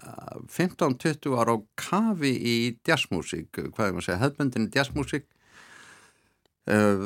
[0.01, 5.25] 15-20 ára á kafi í jazzmúsík, hvað er maður að segja, hefðbundinni jazzmúsík
[6.69, 7.01] uh,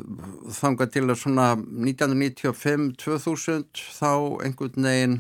[0.56, 3.66] þangað til að svona 1995-2000
[3.98, 4.12] þá
[4.46, 5.18] einhvern veginn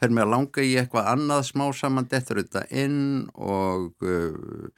[0.00, 3.00] fer mér að langa í eitthvað annað smá saman dettur þetta inn
[3.36, 4.68] og uh,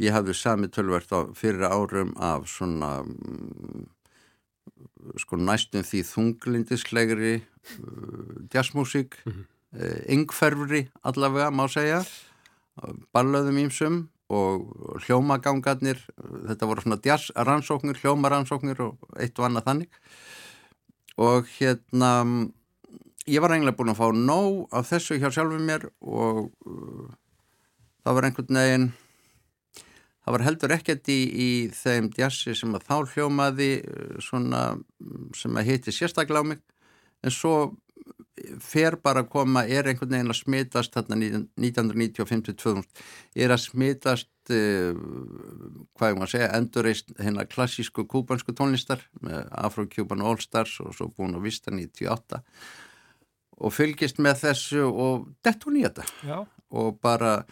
[0.00, 3.84] ég hafði sami tölvert á fyrir árum af svona mm,
[5.20, 7.44] sko næstum því þunglindislegri uh,
[8.52, 12.02] jazzmúsík mm yngferfri allavega má segja.
[13.12, 14.00] Ballöðum ímsum
[14.32, 16.00] og hljómagangarnir
[16.48, 20.00] þetta voru svona jazzrannsóknir hljómaransóknir og eitt og annað þannig.
[21.20, 22.12] Og hérna
[23.28, 27.12] ég var eiginlega búin að fá nóg af þessu hjá sjálfum mér og uh,
[28.02, 28.88] það var einhvern veginn
[30.22, 34.64] það var heldur ekkert í, í þeim jazzi sem að þá hljómaði uh, svona
[35.38, 36.62] sem að heiti sérstaklega á mig.
[37.22, 37.54] En svo
[38.60, 41.18] fer bara að koma, er einhvern veginn að smitast þarna
[41.60, 42.84] 1995-2000
[43.44, 44.92] er að smitast uh,
[45.96, 50.96] hvað ég maður að segja endurreist hérna klassísku kúbansku tónlistar með Afro-Cuban All Stars og
[50.96, 52.42] svo búin að vista 98
[53.62, 56.38] og fylgist með þessu og dett hún í þetta Já.
[56.74, 57.42] og bara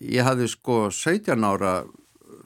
[0.00, 1.78] ég hafði sko 17 ára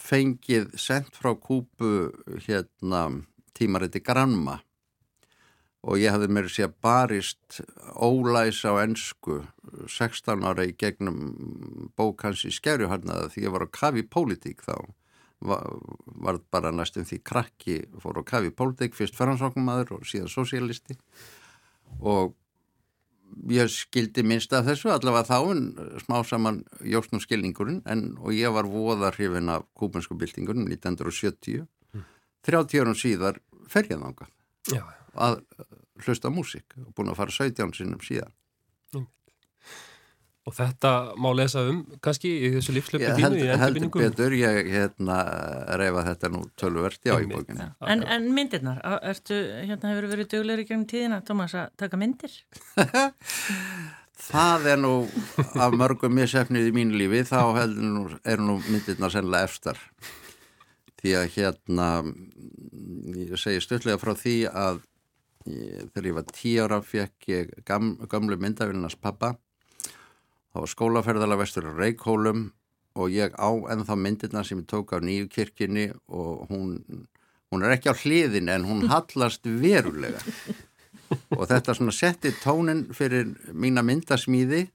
[0.01, 2.11] fengið sendt frá Kúbu
[2.47, 3.09] hérna
[3.57, 4.61] tímariti Granma
[5.81, 7.61] og ég hafði mér sér barist
[7.97, 9.41] ólæs á ennsku
[9.89, 14.77] 16 ára í gegnum bók hans í skefjuharnaða því ég var á kafi pólitík þá.
[15.41, 20.99] Var, bara næstum því krakki fór á kafi pólitík, fyrst faransóknumadur og síðan sosialisti
[22.05, 22.35] og
[23.49, 28.69] ég skildi minnst af þessu allavega þá smá saman jóksnum skilningurinn en, og ég var
[28.69, 31.65] voða hrifin af kúbensku byltingunum 1970
[32.47, 34.31] 30 árum síðar fer ég þangað.
[34.71, 35.41] Já, að
[36.05, 36.77] hlusta á músík.
[36.85, 38.33] Og búin að fara 17 sinnum síðan.
[40.49, 44.35] Og þetta má lesa um kannski í þessu lífslöpu Ég þínu held, í heldur betur,
[44.35, 45.19] ég hérna
[45.79, 47.67] reyfa þetta nú tölvert já í bókinni.
[47.85, 48.81] En, en myndirnar,
[49.13, 49.37] ertu,
[49.69, 52.35] hérna hefur verið duglegur í gegnum tíðina, Tómas, að taka myndir?
[54.21, 54.95] Það er nú
[55.61, 59.81] af mörgum missefnið í mínu lífi þá heldur nú, eru nú myndirna sennilega efstar.
[61.01, 61.89] Því að hérna
[63.17, 64.83] ég segi stutlega frá því að
[65.47, 69.35] þegar ég var tíu ára fekk ég gam, gamlu myndavillinars pappa.
[70.51, 72.49] Þá var skólaferðalega vestur á Reykjólum
[72.99, 76.75] og ég á ennþá myndirna sem ég tók af nýju kirkjunni og hún,
[77.51, 80.21] hún er ekki á hliðin en hún hallast verulega.
[81.35, 84.69] Og þetta svona setti tónin fyrir mína myndasmíði.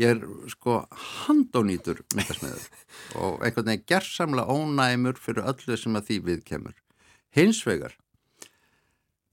[0.00, 0.20] Ég er
[0.52, 0.84] sko
[1.26, 2.68] handónýtur myndasmiður
[3.18, 6.76] og einhvern veginn gersamlega ónæmur fyrir öllu sem að því við kemur
[7.34, 7.96] hins vegar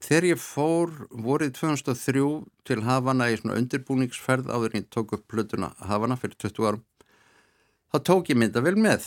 [0.04, 2.26] þegar ég fór vorið 2003
[2.68, 6.84] til Havana í svona undirbúningsferð áður en ég tók upp plötuna Havana fyrir 20 árum
[7.92, 9.06] þá tók ég mynda vel með.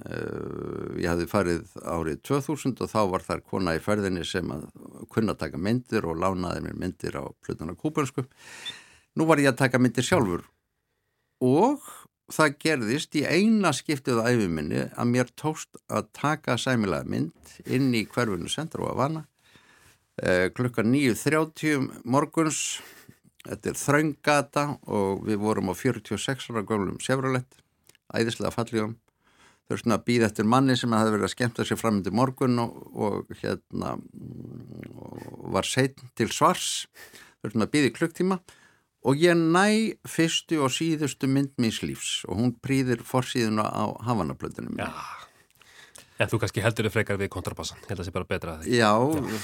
[0.00, 4.68] Uh, ég hafði farið árið 2000 og þá var þar kona í ferðinni sem að
[5.12, 8.24] kunna taka myndir og lánaði mér myndir á plötuna kúpansku
[9.18, 10.46] nú var ég að taka myndir sjálfur.
[11.42, 11.82] Og
[12.30, 17.90] það gerðist í eina skiptið á æfiminni að mér tókst að taka sæmilega mynd inn
[17.90, 19.29] í hverfunu Sendra og Havana uh,
[20.56, 22.80] klukkan 9.30 morguns.
[23.40, 27.60] Þetta er þröngata og við vorum á 46 ára gömlum Chevrolet
[28.14, 28.96] æðislega fallegum.
[29.70, 32.78] Þurftum að býða eftir manni sem hefði verið að skemmta sér fram undir morgun og,
[32.90, 33.94] og hérna
[34.98, 36.88] og var seitt til svars.
[37.40, 38.40] Þurftum að býða í klukktíma.
[39.06, 44.76] Og ég næ fyrstu og síðustu mynd míns lífs og hún prýðir forsíðuna á Havanablöndunum
[44.76, 44.90] Já,
[46.20, 48.54] en þú kannski heldur þið frekar við kontrabassan, ég held að það sé bara betra
[48.58, 48.76] að því.
[48.76, 48.90] Já,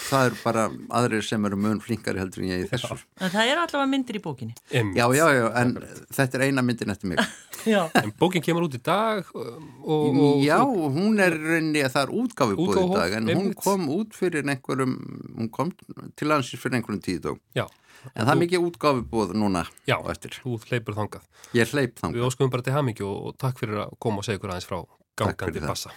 [0.07, 0.65] það er bara
[1.01, 2.99] aðrir sem eru mun flinkari heldur en ég í þessu.
[3.21, 4.57] En það eru allavega myndir í bókinni.
[4.71, 4.99] Einmitt.
[5.01, 5.75] Já, já, já, en
[6.19, 7.25] þetta er eina myndin eftir mig.
[7.67, 11.97] Já, En bókin kemur út í dag um, og, og Já, hún er reyni að
[11.97, 14.93] það er útgáfi búið í dag en hún kom út fyrir einhverjum
[15.35, 15.73] hún kom
[16.15, 17.65] til landsins fyrir einhverjum tíðdóm Já,
[18.13, 19.97] en það er mikið útgáfi búið núna Já.
[19.99, 20.39] á eftir.
[20.45, 21.27] þú hleypur þangað.
[21.59, 24.29] Ég hleyp Við þangað óskum bara til hamingju og, og takk fyrir að koma og
[24.29, 24.79] segja ykkur aðeins frá
[25.19, 25.91] gangandi bassa.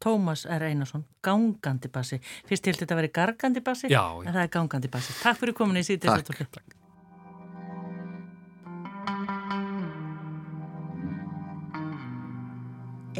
[0.00, 0.64] Tómas R.
[0.70, 2.20] Einarsson, gangandi bassi.
[2.48, 5.16] Fyrst til þetta að vera gargandi bassi, Já, en það er gangandi bassi.
[5.20, 6.24] Takk fyrir komin í síðan.
[6.24, 6.62] Takk.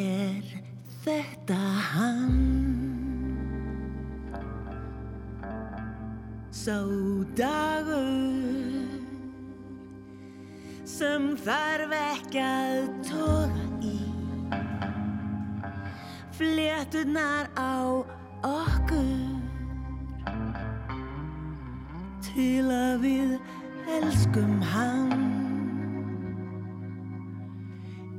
[0.00, 0.44] Er
[1.04, 1.60] þetta
[1.92, 2.70] hann?
[6.50, 6.76] Sá
[7.38, 8.88] dagur
[10.84, 13.69] sem þarf ekki að toga í
[16.40, 18.00] fléttunar á
[18.40, 19.20] okkur.
[22.24, 23.34] Til að við
[23.98, 25.12] elskum hann.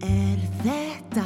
[0.06, 1.26] Er þetta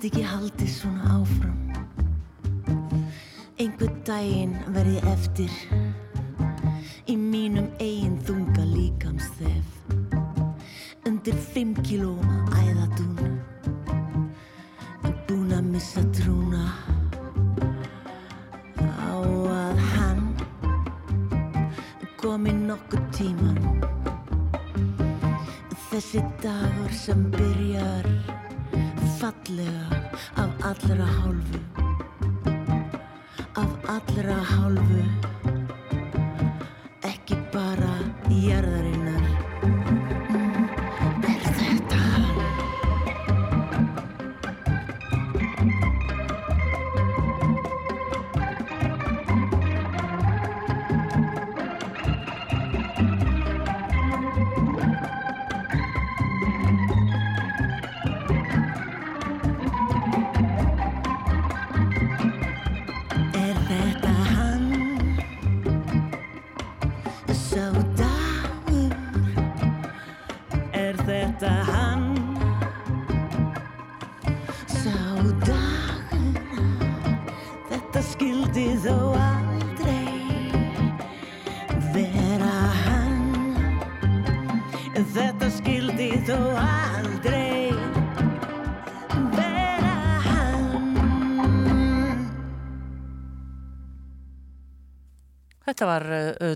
[0.00, 1.56] get ekki haldið svona áfram.
[3.60, 5.52] Einhver daginn verð ég eftir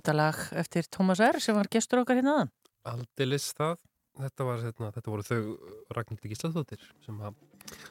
[0.05, 1.41] auðvitað lag eftir Tómas R.
[1.41, 2.51] sem var gestur okkar hérna aðan.
[2.85, 3.79] Aldeilis það.
[4.15, 5.39] Þetta, var, hérna, þetta voru þau
[5.97, 7.35] Ragnhildi Gíslaðdóttir sem að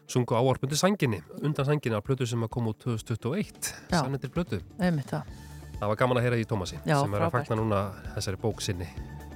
[0.07, 3.97] sungu áarpundi sanginni, undan sanginni af plötu sem að koma út 2021, Já.
[3.97, 4.61] sannendir plötu.
[4.79, 5.33] Einmitt það.
[5.81, 7.49] Það var gaman að heyra í Tómasi Já, sem er að frábært.
[7.49, 7.81] fagna núna
[8.13, 8.87] þessari bók sinni,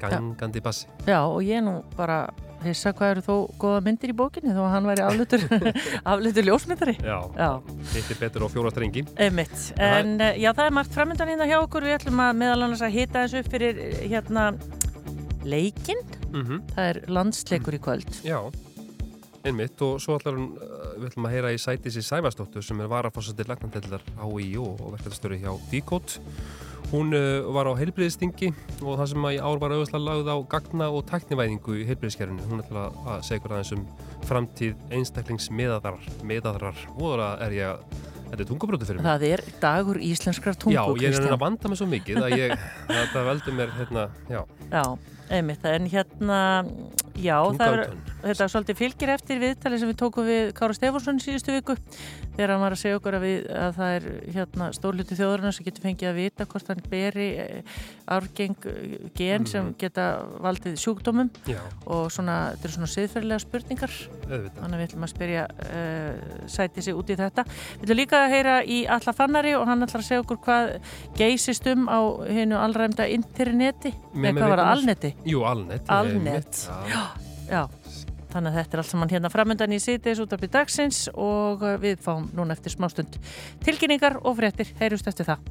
[0.01, 0.87] gangandi bassi.
[1.07, 2.25] Já, og ég nú bara
[2.65, 5.43] hissa hvað eru þó góða myndir í bókinni þó að hann væri aflutur,
[6.11, 6.95] aflutur ljósmyndari.
[7.05, 7.49] Já, Já.
[7.93, 9.05] hittir betur á fjóra strengi.
[9.21, 9.57] Einmitt.
[9.77, 11.87] En uh, já, það er margt framöndan hérna hjá okkur.
[11.87, 14.47] Við ætlum að meðal annars að hita þessu upp fyrir eh, hérna
[15.47, 16.01] leikinn.
[16.33, 18.09] Mm Það er landsleikur í kvöld.
[18.25, 18.39] Já,
[19.47, 22.89] einmitt og svo ætlar hún, uh, við ætlum að heyra í Sætisi Sævarsdóttur sem er
[22.91, 26.17] varaforsatir lagnandellar HÍ og, og verkefæðstöru hjá Díkót.
[26.87, 30.85] Hún uh, var á heilbriðistingi og það sem í ár var auðvitað lagð á gagna
[30.95, 32.45] og tæknivæðingu í heilbriðiskerfinu.
[32.47, 33.81] Hún ætlar að segja ykkur aðeins um
[34.27, 37.83] framtíð einstaklingsmiðadrar, miðadrar, voðara er ég að
[38.29, 39.09] þetta er tungabróti fyrir mig.
[39.09, 41.43] Það er dagur íslenskrar tungu, Já, ég er að Kristján.
[41.43, 42.55] vanda mig svo mikið að ég,
[42.95, 44.83] þetta veldur mér, hérna, já, Já,
[45.33, 46.39] einmitt, en hérna,
[47.19, 51.55] já, það er, þetta svolítið fylgir eftir viðtali sem við tókum við Kára Stefánsson síðustu
[51.55, 51.75] viku
[52.37, 54.07] þegar hann var að segja okkur að, við, að það er
[54.37, 57.27] hérna, stórluti þjóðurinn sem getur fengið að vita hvort hann beri
[58.07, 60.05] arfgeng eh, gen sem geta
[60.43, 63.93] valdið sjúkdómum Já, og svona, þetta eru svona siðferðilega spurningar
[64.27, 64.57] auðvitað.
[64.61, 67.45] þannig að við ætlum að spyrja uh, sæti sig út í þetta.
[67.77, 70.73] Við ætlum líka að heyra í Alla Fannari og hann ætlar að segja okkur hvað
[71.19, 75.13] geysist um á hennu allræmda interneti, með hvað var það, alneti?
[75.27, 75.89] Jú, alnet.
[75.91, 76.63] Alnet.
[76.91, 77.01] Já,
[77.47, 77.61] Já,
[78.33, 81.63] þannig að þetta er allt saman hérna framöndan í síðdeis út af byrð dagsins og
[81.63, 83.15] uh, við fáum núna eftir smástund
[83.63, 85.47] tilkynningar og fréttir, heyrjumst eftir það.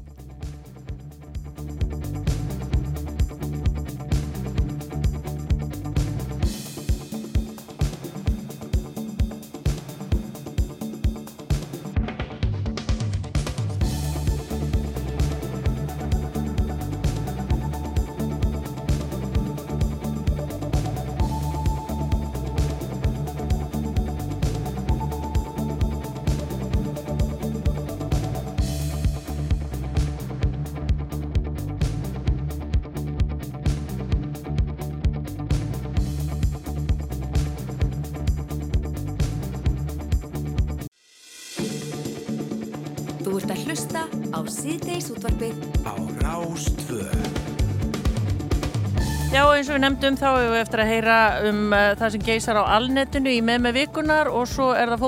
[50.07, 51.15] Nefndum þá hefur við eftir að heyra
[51.49, 55.01] um uh, það sem geysar á alnetinu í með með vikunar og svo er það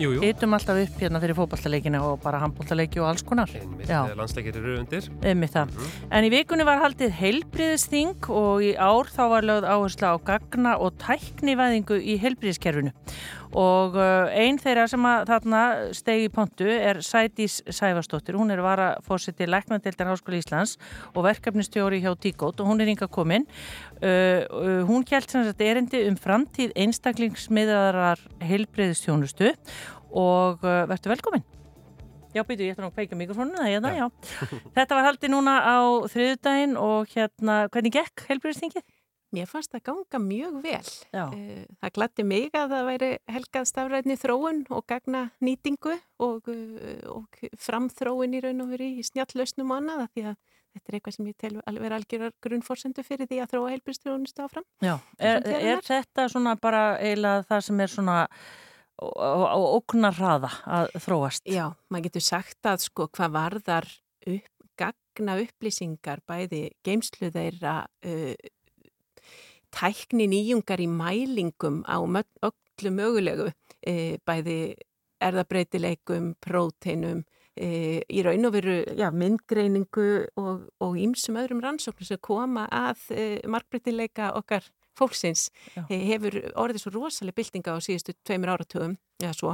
[0.00, 0.22] jú.
[0.22, 3.52] Hittum alltaf upp hérna fyrir fótballtaleikina og bara handballtaleiki og alls konar.
[4.16, 5.10] landsleikir eru undir.
[5.20, 5.76] Einmitt það.
[6.08, 10.74] En í vikunni var haldið heilbriðisþing og í ár þá var lögð áhersla á gagna
[10.80, 12.94] og tæknivæðingu í heilbriðiskerfinu.
[13.52, 15.62] Og uh, einn þeirra sem að þarna
[15.96, 18.38] stegi í pontu er Sædís Sæfastóttir.
[18.40, 20.78] Hún er vara fórseti Læknadeildar Háskóla Íslands
[21.12, 23.44] og verkefnistjóri hjá Tíkót og hún er ynga komin.
[24.00, 29.52] Uh, hún kjælt sem sagt erindi um framtíð einstaklingsmiðarar heilbriðistjónustu
[30.08, 31.44] og uh, verður velkomin.
[32.32, 34.60] Já, býtu, ég ætla nú að kveika mikrofónu, það er það, já.
[34.78, 35.76] Þetta var haldið núna á
[36.08, 38.86] þriðudaginn og hérna, hvernig gekk heilbjörnstingið?
[39.32, 40.88] Mér fannst það ganga mjög vel.
[41.12, 41.24] Já.
[41.32, 47.04] Eh, Það gladdi mig að það væri helgað stafræðni þróun og gagna nýtingu og, eh,
[47.08, 50.36] og framþróun í raun og veru í snjallösnum og annað því að
[50.72, 54.38] þetta er eitthvað sem ég tel alveg vera algjörar grunnforsendu fyrir því að þróa heilbjörnstrónist
[54.44, 54.64] áfram.
[54.80, 54.94] Já.
[55.18, 58.18] Er, er þetta svona bara eiginlega það sem er svona
[59.02, 61.44] á óknar hraða að þróast?
[61.48, 63.88] Já, maður getur sagt að sko hvað varðar
[64.28, 68.34] upp, gagna upplýsingar bæði geimslu þeirra uh,
[69.74, 71.98] tækni nýjungar í mælingum á
[72.44, 74.58] öllu mögulegu uh, bæði
[75.22, 80.08] erðabreitileikum, próteinum uh, í raun og veru já, myndgreiningu
[80.40, 80.68] og,
[80.98, 84.66] ýmsum öðrum rannsóknum sem koma að uh, markbreytileika okkar
[84.98, 85.84] fólksins Já.
[85.88, 89.52] hefur orðið svo rosalega byltinga á síðustu tveimur áratugum eða svo.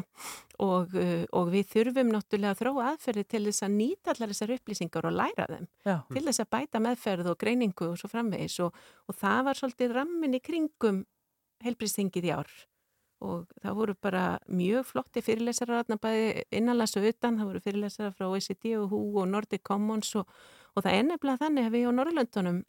[0.65, 4.55] Og, uh, og við þurfum náttúrulega að þróa aðferði til þess að nýta allar þessar
[4.57, 5.69] upplýsingar og læra þeim.
[5.85, 5.97] Já.
[6.15, 8.59] til þess að bæta meðferð og greiningu og svo framvegis.
[8.65, 11.05] Og, og það var svolítið rammin í kringum
[11.65, 12.53] helbriðstingið í ár.
[13.27, 15.89] Og það voru bara mjög flotti fyrirlesarar
[16.55, 20.29] innanlands og utan, það voru fyrirlesarar frá OECD og HU og Nordic Commons og,
[20.77, 22.61] og það er nefnilega þannig að við á Norrlöndunum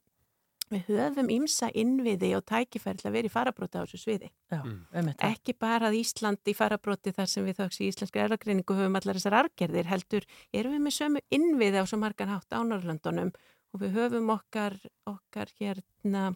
[0.70, 4.30] við höfum ímsa innviði og tækifæri til að vera í farabróti á þessu sviði.
[4.51, 4.59] Já,
[4.93, 5.30] það.
[5.30, 9.17] Ekki bara að Ísland í farabróti þar sem við þáks í íslenskri erðagreiningu höfum allar
[9.17, 13.32] þessar argerðir heldur, erum við með sömu innviði á svo margan hátt á Norrlöndunum
[13.74, 14.78] og við höfum okkar,
[15.09, 16.30] okkar hérna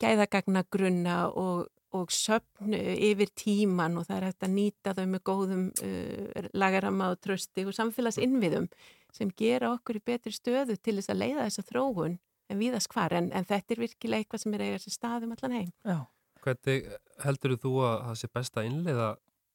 [0.00, 5.68] gæðagagnagrunna og, og söfn yfir tíman og það er hægt að nýta þau með góðum
[5.70, 8.70] uh, lagarama og trösti og samfélagsinnviðum
[9.14, 12.18] sem gera okkur í betri stöðu til þess að leiða þessa þróun
[12.50, 15.34] en víðast hvar, en, en þetta er virkilega eitthvað sem er eiga sér stað um
[15.36, 15.72] allan heim.
[15.86, 15.98] Já.
[16.40, 16.86] Hvernig
[17.20, 19.08] heldur þú að það sé best að innleiða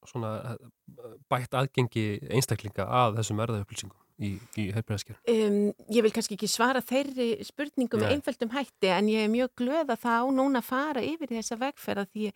[0.09, 4.31] svona eh, bætt aðgengi einstaklinga að þessum erðaupplýsingum í,
[4.61, 5.17] í heilbreyðaskjör?
[5.31, 9.53] Um, ég vil kannski ekki svara þeirri spurningum með einföldum hætti en ég er mjög
[9.61, 12.29] glöð að það á núna að fara yfir þessa vegferð að því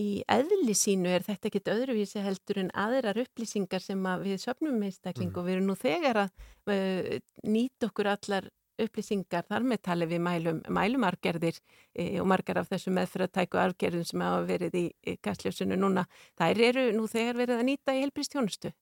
[0.00, 4.78] í eðli sínu er þetta ekkit öðruvísi heldur en aðrar upplýsingar sem að við söfnum
[4.78, 7.12] með einstakling og við erum nú þegar að uh,
[7.44, 8.50] nýta okkur allar
[8.84, 11.58] upplýsingar þar með tali við mælum, mælum argerðir
[11.94, 14.84] e, og margar af þessu meðfyrirtæku argerðum sem hafa verið í,
[15.24, 16.06] kastljósinu núna,
[16.40, 18.72] þær eru nú þegar verið að nýta í helbristjónustu.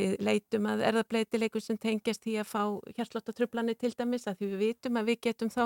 [0.00, 2.62] Við leitum að erðableitileikur sem tengjast í að fá
[2.96, 5.64] hjartlóttatrublanir til dæmis að því við vitum að við getum þá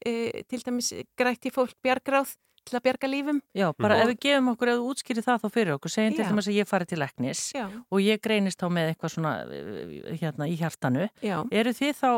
[0.00, 2.36] e, til dæmis grætt í fólk bjargráð
[2.66, 3.40] til að bjarga lífum.
[3.56, 6.16] Já, bara Og- ef við gefum okkur, ef þú útskýrir það þá fyrir okkur, segjum
[6.16, 7.66] til dæmis að ég fari til eknis Já.
[7.90, 11.08] og ég greinist þá með eitthvað svona eh, hérna í hjartanu.
[11.22, 11.38] Já.
[11.50, 12.10] Eru þið þá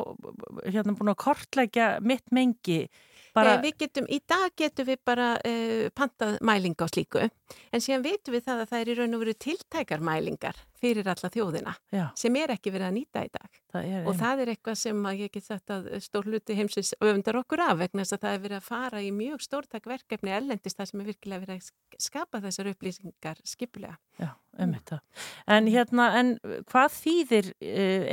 [0.72, 2.88] hérna búin að kortleggja mitt mengi
[3.34, 3.58] bara...
[3.62, 7.28] Við getum, í dag getum við bara uh, pantað mælinga á slíku
[7.72, 11.08] en síðan vitum við það að það er í raun og veru tiltækar mælingar fyrir
[11.10, 12.04] alla þjóðina Já.
[12.14, 14.20] sem er ekki verið að nýta í dag það og einmitt.
[14.20, 17.78] það er eitthvað sem að ég get sagt að stór hluti heimsins öfundar okkur af
[17.80, 21.00] vegna þess að það er verið að fara í mjög stórtak verkefni ellendist það sem
[21.02, 23.96] er virkilega verið að sk- skapa þessar upplýsingar skipulega.
[24.22, 24.28] Já,
[24.62, 25.00] um þetta.
[25.50, 26.30] En hérna, en
[26.70, 27.50] hvað þýðir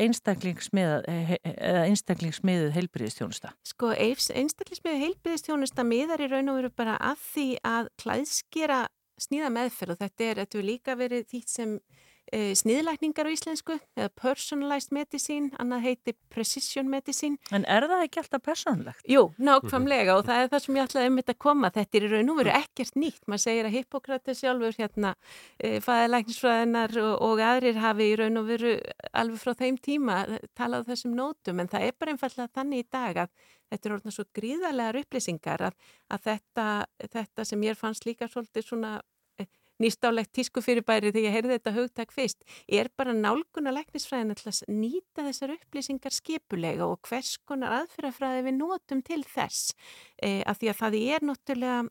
[0.06, 3.54] einstaklingsmiðað, eh, eða einstaklingsmiðuð heilbriðistjónusta?
[3.66, 8.82] Sko, einstaklismiðu heilbyðistjónusta miðar í raun og veru bara að því að klæðskera
[9.22, 11.78] sníða meðferð og þetta er, þetta er líka verið því sem
[12.34, 17.38] sniðlækningar á íslensku eða personalized medicine, annað heiti precision medicine.
[17.54, 19.04] En er það ekki alltaf persónlegt?
[19.10, 21.72] Jú, nákvæmlega og það er það sem ég ætlaði um þetta að koma.
[21.76, 23.24] Þetta er í raun og veru ekkert nýtt.
[23.32, 25.16] Man segir að Hippokrates sjálfur hérna,
[25.60, 28.76] e, fæðilæknisfræðinar og, og aðrir hafi í raun og veru
[29.14, 30.22] alveg frá þeim tíma
[30.58, 33.34] talað þessum nótum en það er bara einfallega þannig í dag að
[33.72, 35.76] þetta er orðna svo gríðarlegar upplýsingar að,
[36.14, 36.68] að þetta,
[37.16, 38.96] þetta sem ég fannst líka svolítið svona
[39.84, 45.56] nýstálegt tískufyrirbæri þegar ég heyrði þetta hugtak fyrst, er bara nálguna læknisfræðin að nýta þessar
[45.58, 49.76] upplýsingar skipulega og hvers konar aðferðafræði við notum til þess?
[50.22, 51.84] E, að því að það er náttúrulega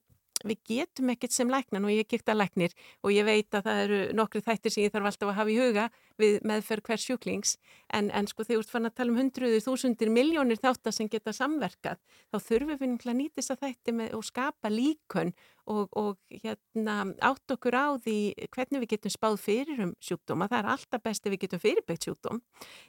[0.47, 3.81] við getum ekkert sem læknan og ég gekk að læknir og ég veit að það
[3.85, 5.87] eru nokkri þættir sem ég þarf alltaf að hafa í huga
[6.21, 7.57] við meðferð hvers sjúklings.
[7.95, 11.11] En, en sko þegar þú ert fann að tala um hundruður, þúsundir, miljónir þáttar sem
[11.11, 15.35] geta samverkað þá þurfum við náttúrulega að nýta þess að þætti með, og skapa líkun
[15.65, 18.19] og, og hérna, átt okkur á því
[18.55, 22.09] hvernig við getum spáð fyrir um sjúkdóma, það er alltaf best ef við getum fyrirbyggt
[22.09, 22.43] sjúkdóm,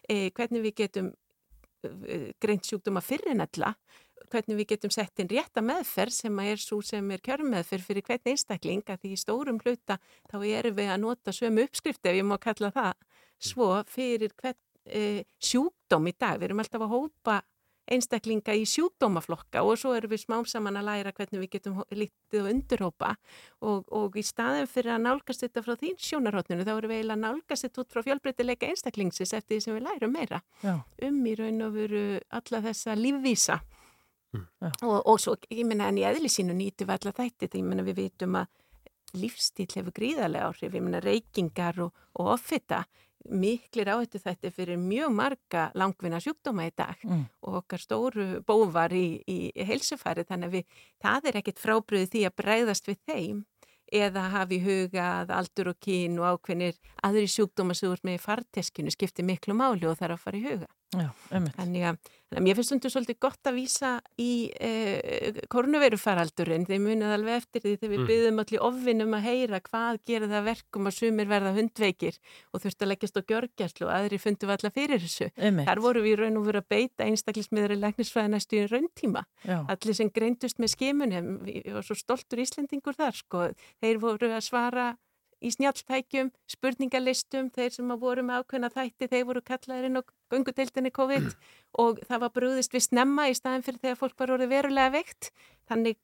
[0.10, 1.14] eh, hvernig við getum
[2.42, 3.74] greint sjúkdóma fyrir nella
[4.32, 8.32] hvernig við getum sett inn rétta meðferð sem er svo sem er kjörmeðferð fyrir hvern
[8.34, 10.00] einstakling að því í stórum hluta
[10.32, 12.94] þá erum við að nota sömu uppskrift ef ég má kalla það
[13.52, 16.40] svo fyrir hvern e, sjúkdóm í dag.
[16.40, 17.42] Við erum alltaf að hópa
[17.92, 22.40] einstaklinga í sjúkdómaflokka og svo erum við smám saman að læra hvernig við getum lítið
[22.42, 23.12] og undurhópa
[23.62, 27.22] og, og í staðin fyrir að nálgast þetta frá þín sjónarhóttinu þá erum við eiginlega
[27.22, 30.76] nálgast þetta út frá fjölbreytileika einstaklingsins eftir því sem við lærum meira Já.
[31.10, 32.04] um í raun og veru
[32.40, 33.60] alla þessa lífvísa
[34.82, 37.70] og, og svo, ég menna en í eðli sínu nýtum við alla þætti því ég
[37.70, 38.52] menna við vitum að
[39.16, 42.84] lífstíl hefur gríðarlega áhrif, ég menna reykingar og, og offita
[43.26, 47.00] miklir áhættu þetta fyrir mjög marga langvinna sjúkdóma í dag.
[47.04, 47.26] Mm.
[47.42, 52.24] og okkar stóru bóvar í, í heilsufæri þannig að við, það er ekkit frábriðið því
[52.28, 53.44] að bregðast við þeim.
[53.96, 58.24] Eða hafi í huga að aldur og kyn og ákveðnir aðri sjúkdóma sem ert með
[58.24, 60.70] farteskinu skiptir miklu máli og er að fara í huga.
[60.96, 61.10] Já,
[61.58, 61.98] Þannig að,
[62.36, 63.90] að mér finnst stundu svolítið gott að vísa
[64.22, 64.30] í
[64.64, 68.08] eh, koronavirufaraldurinn, þeir munið alveg eftir því þegar við Mm.
[68.12, 72.20] byggðum allir ofvinnum að heyra hvað gerir það verkum að sumir verða hundveikir
[72.54, 75.30] og þurft að leggjast á gjörgjastlu og aðri fundum við alla fyrir þessu.
[75.36, 75.68] Einmitt.
[75.68, 79.26] Þar voru við í raun og veru að beita einstaklismiðri læknisfræði næstu í rauntíma.
[79.44, 79.58] Já.
[79.68, 83.50] Allir sem greindust með skimunum, ég var svo stoltur íslendingur þar sko,
[83.84, 84.94] þeir voru að svara
[85.44, 90.04] í snjáltækjum, spurningalistum, þeir sem að voru með ákveðna þætti, þeir voru kallaðir inn á
[90.32, 91.30] gungudeildinni COVID
[91.84, 95.32] og það var brúðist við snemma í staðin fyrir þegar fólk var orðið verulega veikt.
[95.70, 96.00] Þannig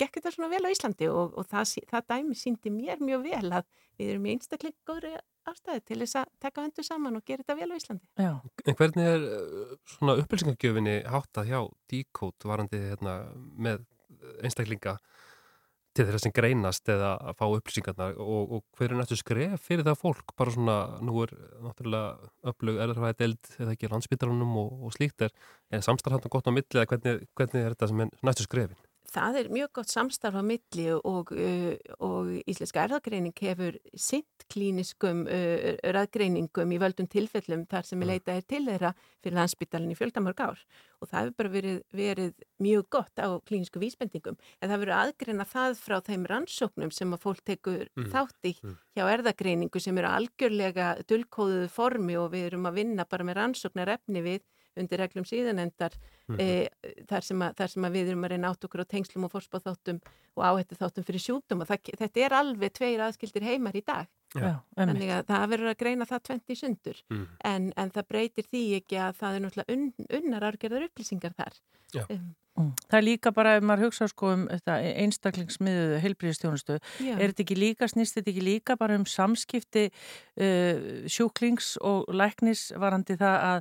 [0.00, 3.48] gekk þetta svona vel á Íslandi og, og það, það dæmi síndi mér mjög vel
[3.60, 3.64] að
[3.96, 5.12] við erum í einstaklega góðri
[5.46, 8.08] ástæði til þess að taka höndu saman og gera þetta vel á Íslandi.
[8.20, 8.32] Já.
[8.66, 11.60] En hvernig er uh, svona upplýsingagjöfinni háttað hjá
[11.92, 13.16] Decode varandi hérna,
[13.56, 13.86] með
[14.44, 14.96] einstaklinga
[15.96, 19.86] til þeirra sem greinast eða að fá upplýsingarnar og, og hver er nættu skref fyrir
[19.86, 21.32] það fólk bara svona, nú er
[21.64, 25.34] náttúrulega öflug erðarfæði deild eða ekki landsbytarunum og, og slíkt er,
[25.72, 28.85] er samstarfhandan gott á milli eða hvernig, hvernig er þetta sem er nættu skrefin?
[29.12, 35.24] Það er mjög gott samstarf á milli og, uh, og Íslenska erðagreining hefur sint klíniskum
[35.30, 38.92] uh, ræðgreiningum í völdum tilfellum þar sem er leitað er til þeirra
[39.22, 40.64] fyrir landsbytalinn í fjöldamörg ár.
[41.02, 42.34] Og það hefur bara verið, verið
[42.64, 44.38] mjög gott á klínisku vísbendingum.
[44.60, 48.10] En það verður aðgreina það frá þeim rannsóknum sem að fólk tekur Mm.
[48.12, 48.52] þátt í
[48.96, 53.88] hjá erðagreiningu sem eru algjörlega dulkóðuðu formi og við erum að vinna bara með rannsóknar
[53.94, 54.42] efni við
[54.76, 55.92] undir reglum síðanendar
[56.28, 56.40] Mhm.
[56.40, 56.68] e,
[57.06, 59.32] þar, sem að, þar sem að við erum að reyna átt okkur á tengslum og
[59.32, 60.00] fórspáþáttum
[60.36, 61.66] og áhættu þáttum fyrir sjúkdóma.
[61.68, 64.06] Það, þetta er alveg tveir aðskildir heimar í dag.
[64.34, 64.60] Já.
[64.76, 67.26] Þannig að það verður að greina það 20 sundur Mm.
[67.44, 71.60] en, en það breytir því ekki að það er náttúrulega un, unnar árgerðar upplýsingar þar.
[71.94, 72.04] Já.
[72.10, 72.72] Um, Mm.
[72.88, 77.56] Það er líka bara ef maður hugsa sko um þetta einstaklingsmiðu heilbríðistjónustu, er þetta ekki
[77.58, 79.90] líka, snýst þetta ekki líka bara um samskipti
[80.40, 83.60] uh, sjúklings og læknis varandi það að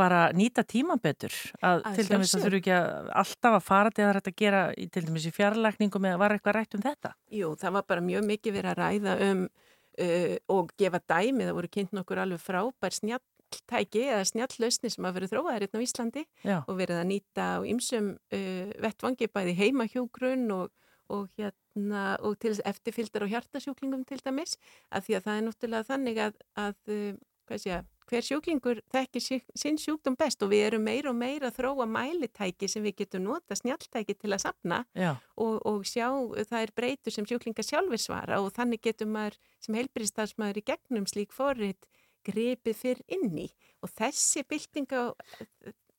[0.00, 2.44] bara nýta tíma betur að, Að til dæmis að sjálfsögðu.
[2.44, 6.08] þurfu ekki að alltaf að fara til að þetta gera í, til dæmis í fjarlækningum
[6.10, 7.12] eða var eitthvað rætt um þetta?
[7.30, 11.58] Jú, það var bara mjög mikið verið að ræða um uh, og gefa dæmi, það
[11.60, 16.24] voru kynnt nokkur alveg frábær snjalltæki eða snjalllausni sem að verið þróaðir hérna á Íslandi
[16.42, 16.56] Já.
[16.66, 20.72] og verið að nýta á ýmsum uh, vettvangi bæði heimahjógrun og,
[21.14, 24.58] og hérna og til eftirfyldar og hjartasjúklingum til dæmis,
[24.90, 27.10] af því að það er náttúrulega þannig að, að uh,
[27.48, 29.24] hvað sé ég, hver sjúklingur þekkir
[29.56, 33.24] sinn sjúkdóm best og við erum meira og meira að þróa mælitæki sem við getum
[33.28, 35.14] nota snjalltæki til að safna Já.
[35.40, 36.08] og, og sjá
[36.50, 41.08] það er breytur sem sjúklingar sjálfur svara og þannig getur maður sem heilbyrðistafsmaður í gegnum
[41.10, 41.88] slík forrið
[42.24, 43.48] gripið fyrr inn í
[43.84, 45.08] og þessi byltinga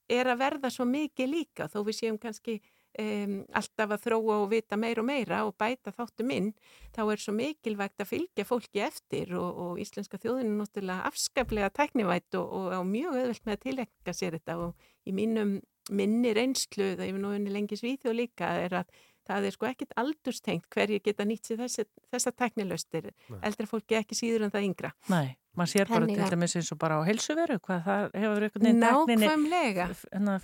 [0.10, 2.60] er að verða svo mikið líka þó við séum kannski
[3.02, 6.52] um, alltaf að þróa og vita meira og meira og bæta þáttum inn
[6.96, 11.72] þá er svo mikilvægt að fylgja fólki eftir og, og íslenska þjóðin er náttúrulega afskaplega
[11.76, 15.58] tæknivætt og, og, og mjög öðvöld með að tilenga sér þetta og í mínum
[15.94, 19.96] minni reynslu, það er nú unni lengi svíþjóð líka, er að það er sko ekkit
[20.02, 24.92] aldurstengt hverju geta nýtt sér þessi, þessa tæknilaustir, eldra fólki ekki síður en það yngra.
[25.14, 28.66] Nei, maður sér bara til dæmis eins og bara á heilsuveru, hvað það hefur einhvern
[28.66, 29.88] veginn Nákvæmlega.
[29.96, 30.36] f- hérna,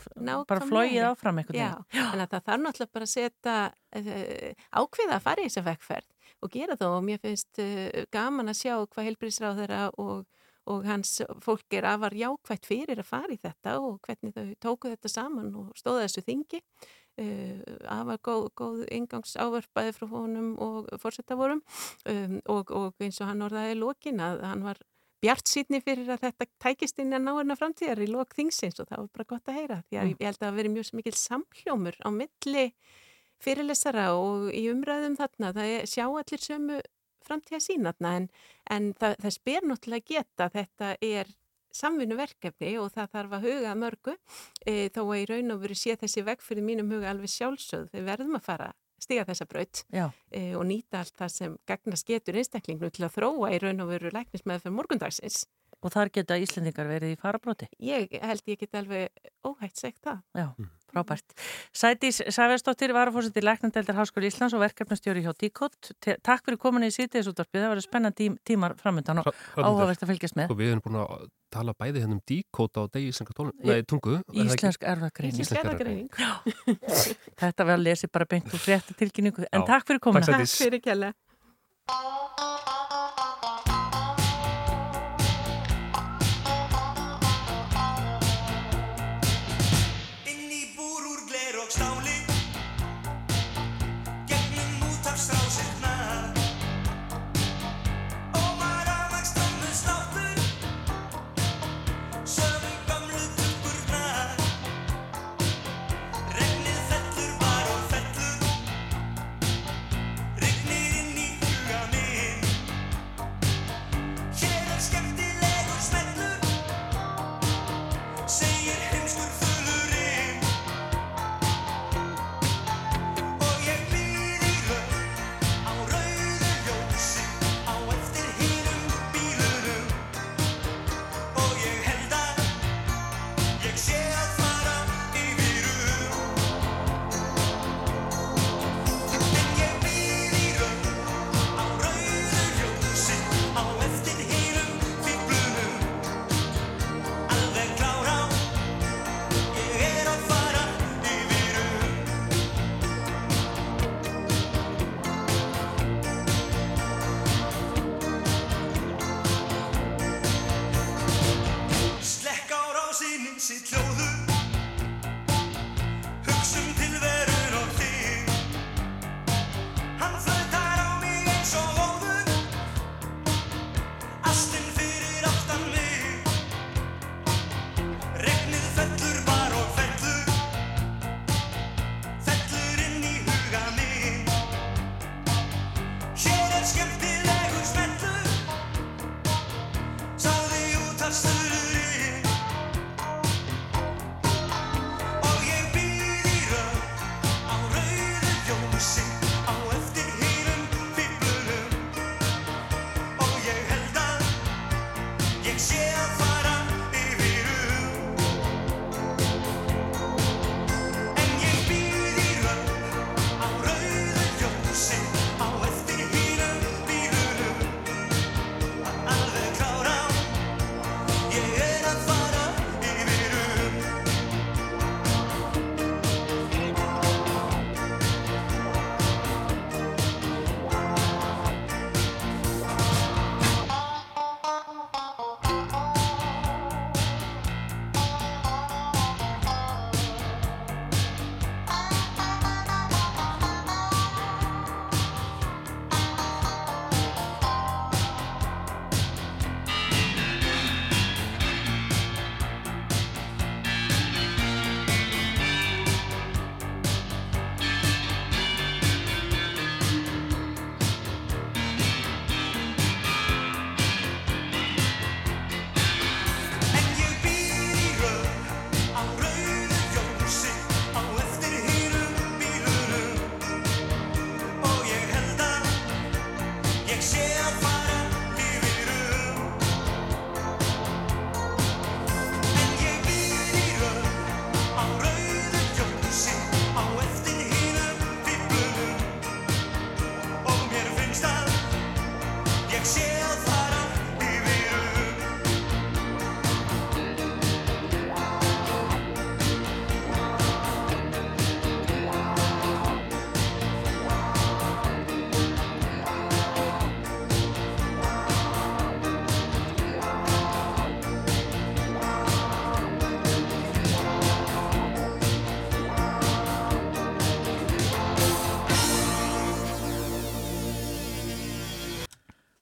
[0.47, 2.09] bara flóið áfram einhvern Já, veginn.
[2.13, 6.09] en að það þarf náttúrulega bara að setja uh, ákveða að fara í þessa vekkferð
[6.41, 6.95] og gera það.
[6.97, 10.23] Og mér finnst uh, gaman að sjá hvað helbriðsráð þeirra og,
[10.71, 14.91] og hans fólk er afar jákvætt fyrir að fara í þetta og hvernig þau tóku
[14.95, 16.61] þetta saman og stóða þessu þingi.
[17.19, 17.59] Uh,
[17.91, 21.59] afar góð, góð ingangs ávörpaði frá honum og fórsetta-vorum
[22.07, 24.79] um, og, og eins og hann orðaði í lokin að hann var
[25.21, 28.89] bjart sýtni fyrir að þetta tækist inn að ná hérna framtíðar í lok þingsins og
[28.89, 29.77] það var bara gott að heyra.
[29.89, 30.15] Því að Mm.
[30.17, 32.65] ég held að það veri mjög mikil samhljómur á milli
[33.41, 35.53] fyrirlesara og í umræðum þarna.
[35.53, 36.81] Það er, sjá allir sömu
[37.25, 38.29] framtíða sínatna en,
[38.69, 41.27] en það, það spyr náttúrulega geta þetta er
[41.71, 44.15] samvinnuverkefni og það þarf að huga mörgu.
[44.65, 47.91] E, þó að í raun og veru sé þessi veg fyrir mínum huga alveg sjálfsögð.
[47.93, 52.37] Við verðum að fara stiga þessa braut e, og nýta allt það sem gagnast getur
[52.41, 55.43] einstaklingnum til að þróa í raun og veru læknismæði fyrir morgundagsins.
[55.81, 57.67] Og þar geta Íslendingar verið í farabróti.
[57.81, 60.19] Ég held ég get alveg óhætt segt það.
[60.37, 60.47] Já,
[60.91, 61.35] frábært.
[61.73, 65.93] Sætís Sæversdóttir, varafórseti Læknandeldar Háskóli Íslands og verkefnastjóri hjá Díkot.
[65.99, 70.37] Takk fyrir kominu í sítiðisúttarpið, það verður spennandi tím, tímar framöndan og áhugavert að fylgjast
[70.39, 70.51] með.
[70.53, 73.81] Og við erum búin að tala bæði hérna um díkóta og degi íslenska tólun, nei,
[73.87, 74.19] tungu.
[74.31, 75.43] Íslensk erfagreining.
[75.43, 76.09] Íslensk erfagreining.
[77.41, 79.47] Þetta verður að lesi bara beint úr frétta tilkynningu.
[79.49, 79.69] En Já.
[79.73, 80.27] takk fyrir komuna.
[80.27, 80.57] Takk, Sædís.
[80.57, 82.69] Takk fyrir kjalla.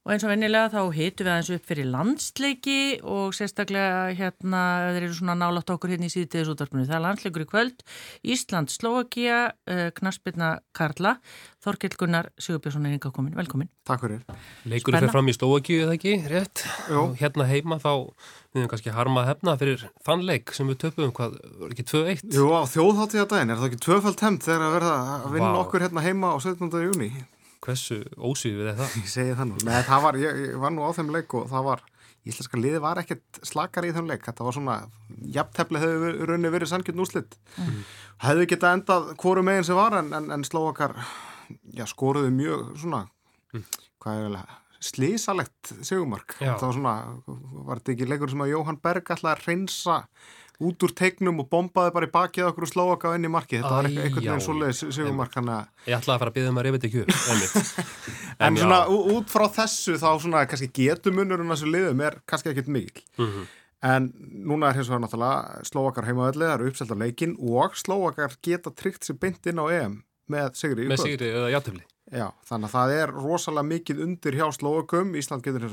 [0.09, 4.61] Og eins og vennilega þá hitum við aðeins upp fyrir landsleiki og sérstaklega hérna,
[4.95, 6.87] þeir eru svona nálátt okkur hérna í síðdeðis útvarpinu.
[6.87, 7.83] Það er landsleikur í kvöld,
[8.25, 9.37] Ísland, Slovakia,
[9.69, 11.13] uh, Knarsbyrna Karla,
[11.61, 13.37] Þorkell Gunnar Sigurbjörnsson er hinga komin.
[13.37, 13.69] Velkomin.
[13.85, 14.25] Takk fyrir.
[14.65, 15.05] Leikurinn Spenna.
[15.05, 16.65] fyrir fram í Stóakíu eða ekki, rétt?
[16.89, 17.05] Jú.
[17.05, 21.13] Og hérna heima þá við höfum kannski harmað hefna fyrir þann leik sem við töpum,
[21.13, 21.37] hvað,
[21.69, 22.29] ekki 2-1?
[22.33, 25.59] Jú, á þjóðháttíða daginn, er það ekki tvöfald hemmt þegar að verða að vinna Vá.
[25.67, 26.87] okkur hérna heima á 17.
[26.89, 27.11] júni?
[27.69, 28.97] Hversu ósýðið er það?
[29.03, 29.61] Ég segi það nú.
[29.67, 31.83] Nei, það var, ég, ég var nú á þeim leik og það var,
[32.29, 34.23] íslenska liði var ekkert slakar í þeim leik.
[34.25, 34.77] Þetta var svona,
[35.37, 37.37] jafntefli hefði raunni verið sannkjöld úslit.
[37.61, 37.83] Mm.
[38.25, 40.97] Hefði geta endað hvoru meginn sem var en, en, en slóakar,
[41.77, 43.05] já, skoruðu mjög svona,
[44.01, 44.41] hvað er vel
[44.79, 46.37] slísalegt segumark.
[46.39, 46.93] Það var svona,
[47.67, 49.97] var þetta ekki leikur sem að Jóhann Berg að reynsa
[50.59, 53.61] út úr teiknum og bombaði bara í bakið okkur og slóaka inn í markið.
[53.63, 56.59] Þetta var Æ, eitthvað einhvern veginn hann að Ég ætlaði að fara að byggja um
[56.59, 57.95] að reyfa þetta ekki.
[58.39, 58.61] En já.
[58.63, 63.03] svona út frá þessu þá svona kannski getumunurinn þessu liðum er kannski ekkert mikil.
[63.19, 63.47] Mhm.
[63.89, 64.09] En
[64.43, 68.71] núna er hins vegar náttúrulega Slóakar heimaðalli, það eru uppselt á leikin og Slóakar geta
[68.75, 71.07] tryggt sér beint inn á EM með sigri í Með kvöld.
[71.07, 71.83] sigri eða játtöfli.
[72.09, 75.13] Já, þannig að það er rosalega mikið undir hjá Slóakum.
[75.15, 75.67] Ísland getur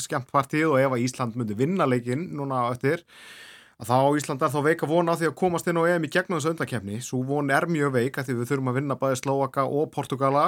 [0.00, 3.02] skemmt partíð og ef að Ísland myndi vinna leikin núna eftir
[3.80, 6.06] að þá á Ísland er þá veika von á því að komast inn á EM
[6.06, 7.00] í gegnum þessu undakefni.
[7.02, 10.46] Svo von er mjög veik að því við þurfum að vinna bæði Slóaka og Portugala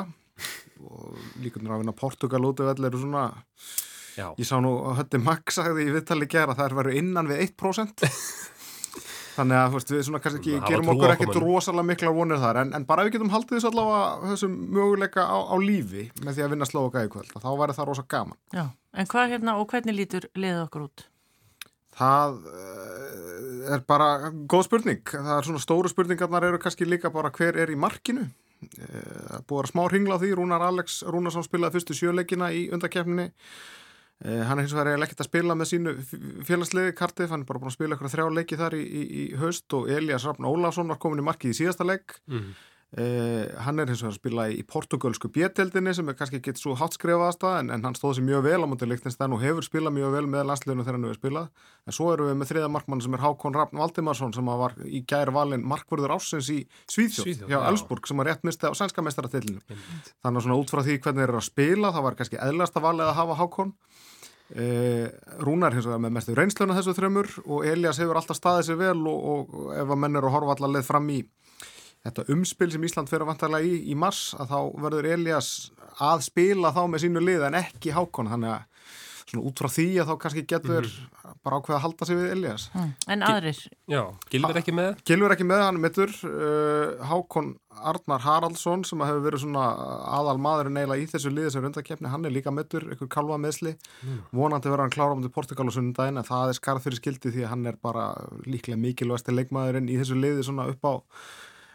[0.84, 3.30] og líkundur að vinna Portugal út af allir svona
[4.16, 4.30] Já.
[4.40, 7.26] Ég sá nú að Hötti Max sagði í viðtali gera að það er verið innan
[7.28, 8.04] við 1%
[9.36, 12.62] Þannig að veist, við svona kannski ekki Hafa gerum okkur ekkert rosalega mikla vonir þar
[12.62, 16.46] en, en bara við getum haldið þessu allavega þessum möguleika á, á lífi með því
[16.46, 18.40] að vinna Slóaka í kvöld þá væri það rosa gaman.
[18.56, 18.64] Já,
[18.96, 21.04] en hvað hérna og hvernig lítur liðið okkur út?
[21.96, 24.08] Það eh, er bara
[24.48, 25.00] góð spurning.
[25.08, 28.26] Það er svona stóru spurningarnar eru kannski líka bara hver er í markinu.
[28.66, 30.34] Eh, Búið að smá hringla á því.
[30.36, 33.30] Rúnar Alex Rúnarsson spilaði fyrstu sjöleikina í undakefninni.
[34.24, 35.96] Eh, Hann er hins vegar ekkert að spila með sínu
[36.48, 39.24] félagsliði Cardiff, hann er bara búin að spila ykkur þrjá leiki þar í, í, í
[39.40, 42.16] haust og Elias Rafn Ólafsson var komin í markið í síðasta leik.
[42.28, 42.54] Mhm.
[42.94, 46.76] Eh, hann er hins vegar að spila í portugalsku bjeteldinni sem er kannski ekki svo
[46.78, 49.96] hátt skrifaðast en, en hann stóð sér mjög vel á mútið Lichtenstein og hefur spilað
[49.96, 51.48] mjög vel með landsliðinu þegar hann hefur spilað.
[51.82, 54.76] En svo erum við með þriða markmann sem er Hákon Rafn Valdimarsson sem að var
[54.86, 57.66] í gæri valin markvörður ásins í Svíþjóð, Svíþjóð, hjá já.
[57.72, 61.26] Elsburg sem var rétt mistið á sænska mestaratillinu þannig að svona út frá því hvernig
[61.26, 63.74] þeir eru að spila það var kannski eðlasta valið að hafa Hákon.
[64.54, 65.10] Eh,
[65.42, 69.00] Rúnar hins vegar með mestu reynsluna þessu þrömmur og Elias hefur alltaf staðið sér vel
[69.10, 69.24] og,
[69.58, 71.24] og ef að menn eru að horfa allar leið fram í
[72.06, 75.50] þetta umspil sem Ísland fyrir vantarlega í í mars að þá verður Elias
[76.00, 78.72] að spila þá með sínu lið en ekki Hákon þannig að
[79.26, 80.84] svona út frá því að þá kannski getur
[81.42, 82.90] bara ákveða að halda sig við Elias Mm.
[83.10, 83.58] En aðrir?
[83.90, 85.00] Já, Gilver ekki með?
[85.08, 89.64] Gilfur ekki með, hann mittur uh, Hákon Arnar Haraldsson sem hefur verið svona
[90.16, 93.40] aðal maðurinn eiginlega í þessu liði sem er undarkeppni, hann er líka mittur ykkur kalva
[93.42, 93.74] meðsli,
[94.06, 94.20] Mm.
[94.36, 97.34] vonandi verður hann klára um til Portugal og sunnudaginn en það er skarð fyrir skildi
[97.34, 98.06] því að hann er bara
[98.46, 100.92] líklega mikilvægasti leikmaðurinn í þessu liði svona upp á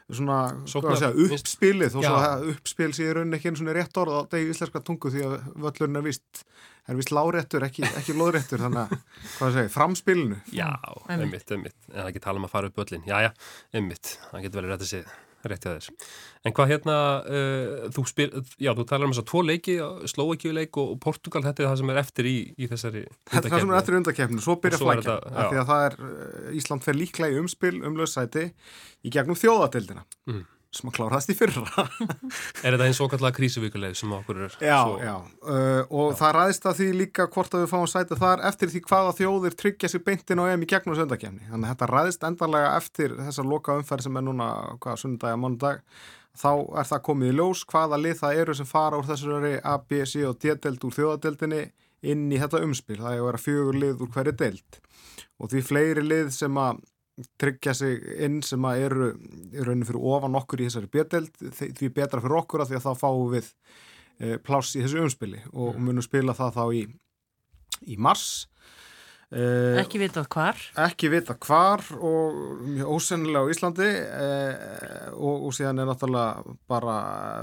[0.10, 3.76] svona, Sóknar- hvað að segja, uppspilið og svo uppspil sé í rauninni ekki einu svona
[3.78, 5.36] rétt orð á degi íslenska tungu því að
[5.66, 6.44] völlurinn er vist
[6.90, 8.96] er vist láréttur, ekki, ekki lóðréttur þannig að,
[9.38, 10.70] hvað að segja, framspilinu Já,
[11.14, 11.78] einmitt, einmitt.
[11.92, 13.04] En það ekki tala um að fara upp öllin.
[13.08, 13.32] Já, já,
[13.78, 14.16] einmitt.
[14.32, 15.14] Það getur verið rétt að segja.
[15.48, 16.10] Rétt hjá þess.
[16.46, 18.28] En hvað hérna, uh, þú spil,
[18.62, 19.76] já, þú talar um þess að tvo leiki,
[20.12, 23.66] Slóakíuleik og Portugal, þetta er það sem er eftir í, í þessari Þetta er það
[23.66, 24.00] sem er eftir
[24.46, 25.18] svo byrja Og svo er flækja
[25.52, 28.48] því að það er, uh, Ísland fer líklega í umspil um lausæti
[29.02, 30.44] í gegnum þjóðadeildina Mm.
[30.72, 31.84] Sem að kláraðast í fyrra.
[32.64, 34.96] Er þetta eins og kallega krísuvíkuleið sem okkur er Já, svo...
[35.04, 38.72] já, uh, og það ræðist að því líka hvort að við fáum sæti þar eftir
[38.72, 41.44] því hvaða þjóðir tryggja sér beintin á EM í gegnum söndakefni.
[41.50, 45.42] Þannig að þetta ræðist endanlega eftir þessa loka umferð sem er núna hvaða sundag að
[45.44, 45.84] mánudag.
[46.42, 49.76] Þá er það komið í ljós hvaða lið það eru sem fara úr þessari A,
[49.84, 51.66] B, C og D-deild úr þjóðadeildinni
[52.08, 53.02] inn í þetta umspil.
[53.02, 54.80] Það er að vera fjögur lið úr hverju deild.
[55.42, 56.80] Og því fleiri lið sem að
[57.42, 59.10] tryggja sig inn sem að eru
[59.52, 61.42] í rauninu fyrir ofan okkur í þessari B-deild
[61.78, 63.50] því betra fyrir okkur að því að þá fáum við
[64.22, 66.86] e, pláss í þessu umspili og munum spila það þá í,
[67.94, 68.26] í mars
[69.32, 69.44] e,
[69.84, 70.64] Ekki vitað hvar?
[70.88, 74.30] ekki vita hvar og mjög ósennilega á Íslandi e,
[75.14, 76.96] og, og síðan er náttúrulega bara,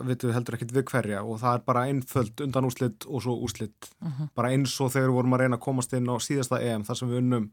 [0.09, 3.37] vitum við heldur ekkit við hverja og það er bara einföld undan úslit og svo
[3.47, 4.31] úslit Mhm.
[4.35, 6.97] bara eins og þegar við vorum að reyna að komast inn á síðasta EM þar
[7.01, 7.51] sem við unnum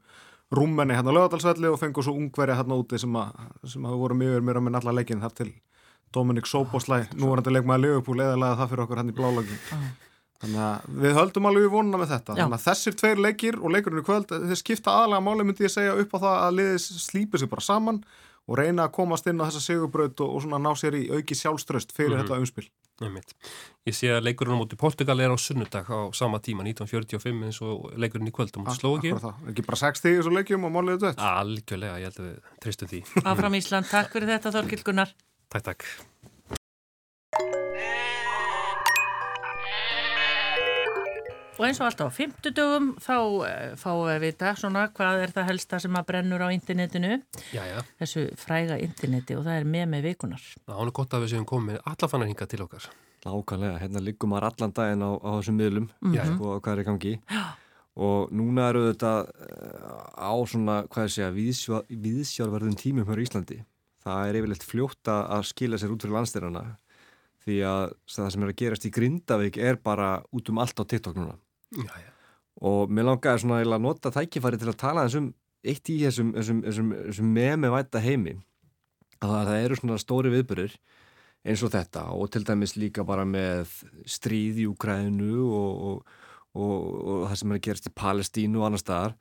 [0.54, 3.32] rúmenni hérna á lögadalsvelli og fengum svo ungverja hérna úti sem að,
[3.66, 5.52] sem að við vorum yfir mér að minn alla leikin þar til
[6.14, 9.58] Dominik Sóboslæ, nú var þetta leikmaði Liverpool eðalega það fyrir okkur hann í blálagin
[10.36, 12.34] þannig að við höldum alveg vonuna með þetta.
[12.36, 12.42] Já.
[12.44, 15.72] þannig að þessir tveir leikir og leikurinn í kvöld þeir skipta aðalega máli myndi ég
[15.72, 18.00] segja upp á það að liðis slípi sig bara saman
[18.46, 21.34] og reyna að komast inn á þessa sigurbraut og, og svona ná sér í auki
[21.34, 22.22] sjálfströst fyrir Mhm.
[22.28, 22.68] þetta umspil
[23.04, 23.34] Einmitt.
[23.84, 27.60] Ég sé að leikurinn á móti Portugal er á sunnudag á sama tíma, 1945 eins
[27.60, 29.12] og leikurinn í kvöldum á Slóki.
[29.12, 31.28] Akkur það, ekki bara 6 stíð í þessu leikjum og máliðu þetta?
[31.42, 33.04] Algjörlega, ég held að við treystum því.
[33.28, 35.16] Áfram Ísland, takk fyrir þetta Þorkild Gunnar.
[35.52, 37.65] Takk, takk.
[41.56, 43.50] Og eins og alltaf á fymtudögum þá uh,
[43.80, 47.14] fáum við að vita svona hvað er það helsta sem að brennur á internetinu.
[47.54, 47.78] Já, já.
[48.02, 50.44] Þessu fræga interneti og það er með með vikunar.
[50.68, 52.88] Það er gott að við séum komið allafannar hinga til okkar.
[53.26, 56.34] Nákvæmlega, hérna liggum maður allan daginn á, á þessum miðlum Mhm.
[56.36, 57.14] sko, hvað er í gangi
[57.96, 59.12] og núna eru þetta
[60.20, 63.58] á svona, hvað ég segja, viðsjá, viðsjárverðum tímum hér í Íslandi
[64.04, 66.64] það er yfirleitt fljótt að að skila sér út fyrir landstyrjana
[67.46, 70.84] því að það sem er að gerast í Grindavík er bara út um allt á
[70.84, 71.34] TikTok núna
[71.74, 72.10] Já, já.
[72.62, 75.32] og mér langaði svona að nota tækifæri til að tala þessum
[75.66, 78.36] eitt í þessum, þessum, þessum, þessum memi væta heimi
[79.24, 80.76] að það, eru svona stóri viðbyrðir
[81.46, 83.72] eins og þetta og til dæmis líka bara með
[84.08, 86.16] stríð í Úkræðinu og, og,
[86.54, 89.16] og, og það sem er að gerast í Palestínu og annar staðar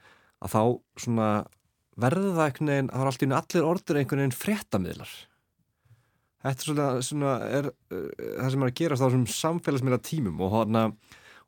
[0.45, 0.61] að þá
[1.05, 1.29] svona
[1.95, 5.15] verður það einhvern veginn, það er alltaf allir orður einhvern veginn fréttamiðlar
[6.45, 10.43] Þetta er svona, svona er, uh, það sem er að gerast á þessum samfélagsmiðla tímum
[10.45, 10.83] og, hana,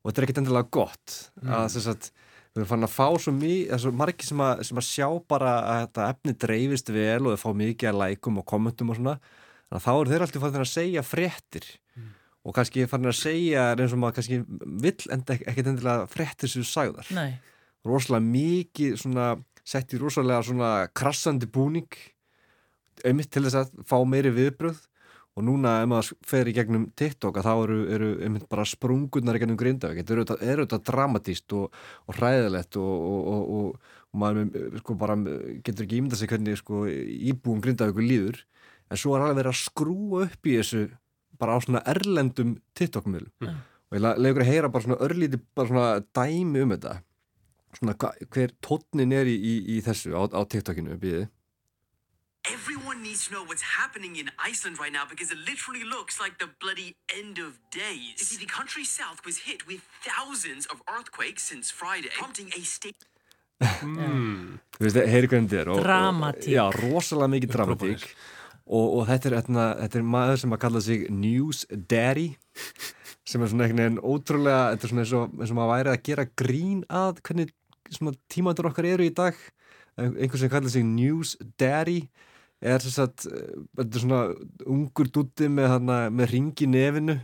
[0.04, 1.16] og þetta er ekkert endilega gott.
[1.42, 1.52] Mm.
[1.58, 2.10] að þess að
[2.58, 5.52] við erum fann að fá svo, mjög, svo margir sem að, sem að sjá bara
[5.62, 9.18] að þetta efni dreifist vel og þau fá mikið að lækum og kommentum og svona.
[9.68, 11.68] Þannig að þá eru þeir alltaf fann að segja fréttir.
[12.48, 14.38] Og kannski fann að segja eins og maður kannski
[14.88, 17.10] vill enda ek- ekkert endilega fréttir sem þú sagðar.
[17.18, 17.32] Nei.
[17.88, 19.26] rosalega mikið svona
[19.68, 21.88] sett í rosalega svona krassandi búning
[23.06, 24.80] einmitt til þess að fá meiri viðbröð
[25.38, 29.38] og núna ef maður fer í gegnum TikTok að þá eru, eru einmitt bara sprungurnar
[29.38, 31.80] í gegnum Grindavík, þetta er auðvitað, er auðvitað dramatíst og,
[32.10, 35.18] og hræðilegt og, og, og, og, og maður sko bara
[35.66, 38.42] getur ekki ímynda sig hvernig sko íbúum Grindavíku líður.
[38.90, 40.84] En svo er alveg verið að skrúa upp í þessu
[41.38, 43.34] bara á svona erlendum TikTok-miðlum.
[43.44, 43.62] Mm.
[43.88, 46.98] og ég leiður að heyra bara svona örlíti bara svona dæmi um þetta.
[47.78, 51.28] Svona hva, hver tónnin er í, í, í þessu á, á TikTokinu býðið
[52.88, 56.40] Everyone needs to know what's happening in Iceland right now because it literally looks like
[56.40, 58.16] the bloody end of days.
[58.16, 62.62] You see, the country south was hit with thousands of earthquakes since Friday, prompting a
[62.64, 63.04] state.
[63.60, 64.62] Mm.
[64.78, 66.48] Þú veist, heyri hvernig þetta er og, Dramatík.
[66.48, 70.62] og, Já, rosalega mikið dramatík og, og þetta, er, þetta, þetta er maður sem að
[70.64, 72.28] kalla sig News Daddy
[73.28, 75.94] sem er svona einhvern veginn ótrúlega þetta er svona eins og, eins og maður væri
[75.98, 77.52] að gera grín að hvernig
[78.32, 79.44] tímandur okkar eru í dag
[80.00, 82.00] einhver sem kalla sig News Daddy
[82.62, 83.26] er þess að
[83.78, 84.22] þetta er svona
[84.66, 85.80] ungur dutti með,
[86.10, 87.20] með ringi nefinu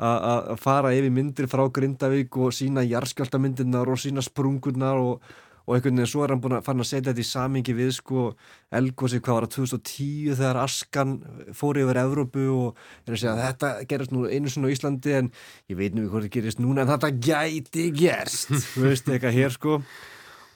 [0.00, 5.20] að fara yfir myndir frá Grindavík og sína jarðskjáltamyndirnar og sína sprungurnar og,
[5.68, 7.92] og einhvern veginn svo er hann búin að fann að setja þetta í samingi við
[8.00, 8.24] sko
[8.74, 11.14] Elgosi hvað var að 2010 þegar askan
[11.54, 15.14] fór yfir Evrópu og er að segja að þetta gerist nú einu svona á Íslandi
[15.20, 15.30] en
[15.70, 18.50] ég veit nú ekki hvort það gerist núna en þetta gæti gerst.
[18.74, 19.78] Þú veist eitthvað hér sko.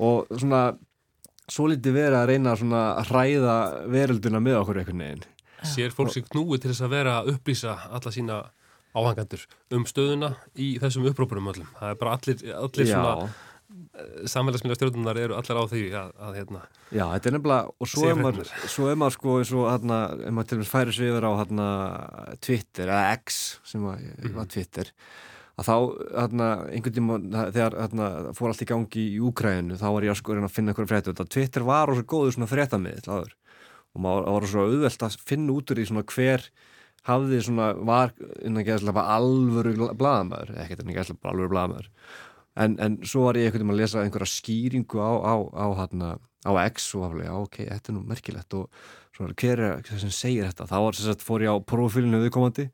[0.03, 0.67] Og svona
[1.53, 3.57] svo litið verið að reyna að hræða
[3.93, 5.27] verölduna með okkur einhvern veginn.
[5.67, 8.39] Sér fólk sig knúið til þess að vera að upplýsa alla sína
[8.99, 9.45] áhangandur
[9.75, 11.71] um stöðuna í þessum upprópurum öllum.
[11.79, 13.31] Það er bara allir, allir svona
[14.29, 18.07] samfélagsmiðla stjórnunar eru allar á því að, að hérna, Já, þetta er nefnilega, og svo
[18.09, 21.11] er maður, svo er maður sko eins og hérna, ef maður til dæmis færi sig
[21.11, 21.67] yfir á hérna
[22.47, 24.07] Twitter, eða X sem var,
[24.39, 24.93] var Twitter
[25.59, 25.75] að þá,
[26.15, 27.19] hérna, einhvern tíma
[27.57, 30.57] þegar hérna, fór allt í gangi í Úkræðinu þá var ég að sko reyna að
[30.57, 33.37] finna einhverja fréttu þetta Twitter var svo góður svona fréttamiðl áður.
[33.97, 36.49] Og maður var svo auðvelt að finna út úr því svona hver
[37.09, 41.93] hafði svona, var innan geðslega alvöru blaðamæður, ekkert innan geðslega alvöru blaðamæður
[42.59, 46.11] en, en svo var ég einhvern veginn að lesa einhverja skýringu á, á, á, hana,
[46.43, 48.57] á X og aflega, ok, þetta er nú merkilegt.
[48.59, 48.67] Og
[49.17, 50.69] svona, hver er það sem segir þetta?
[50.71, 52.69] Þá var, sagt, fór ég á profilinu viðkomandi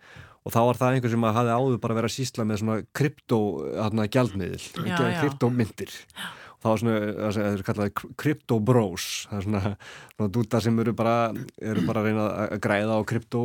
[0.45, 3.38] og þá var það einhver sem hafði áður bara verið að sísla með svona kryptó
[3.80, 5.20] hana, gjaldmiðil, Já, já.
[5.22, 5.95] kryptómyndir
[6.55, 6.99] og það var svona,
[7.36, 9.72] það er kallað kryptó bros það er svona,
[10.16, 11.14] svona dúta sem eru bara,
[11.61, 13.42] eru bara að reyna að græða á kryptó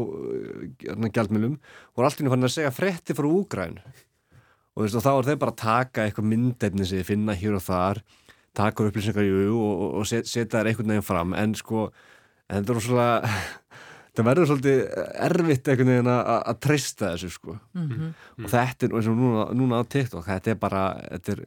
[0.88, 1.58] hana, gjaldmiðlum.
[1.96, 5.12] Og er allt í nú fann að segja frétti frá Úgræn og, veist, og þá
[5.18, 8.04] er þeir bara að taka eitthvað myndefni sem þið finna hér og þar
[8.60, 11.36] taka upplýsingar í og, og, og set- setja þær einhvern veginn fram.
[11.36, 11.90] En sko,
[12.50, 13.10] en þetta er svona
[14.18, 14.80] það verður svolítið
[15.30, 17.58] erfitt einhvern veginn að, treysta þessu sko.
[17.78, 18.14] Mhm.
[18.44, 21.44] og þetta er eins og núna, núna á TikTok þetta er bara, þetta er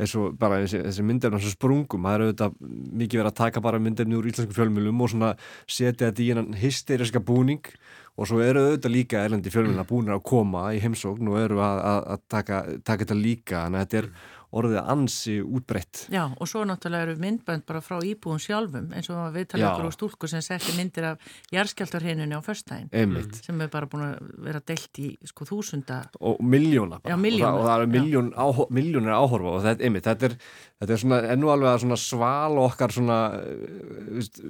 [0.00, 2.06] eins og bara þessi, þessi myndefni á þessu sprungum.
[2.06, 2.54] Það er auðvitað
[3.02, 5.30] mikið verið að taka bara myndefni úr íslensku fjölmjölum og svona
[5.68, 7.72] setja þetta í hennan hysteriska búning.
[8.20, 11.82] Og svo eru auðvitað líka erlendi fjölmjölina búinir að koma í heimsókn og eru að,
[11.90, 13.64] að, að taka, taka þetta líka.
[13.66, 14.10] Þannig að þetta er
[14.50, 19.34] orðið ansi útbreytt Já, og svo náttúrulega eru myndbönd bara frá íbúum sjálfum eins og
[19.34, 19.68] við tala Já.
[19.70, 22.42] ykkur á stúlku sem setti myndir af jarðskjáltarhinunni á
[22.90, 23.38] Einmitt.
[23.44, 27.14] sem er bara búin að vera deilt í sko þúsunda og miljóna bara.
[27.14, 30.36] Já, milljóna, og það, og það áhor, miljónir áhorfa og þetta, einmitt, þetta er,
[30.80, 34.42] þetta er svona ennú alveg að svala okkar svona, uh, veist,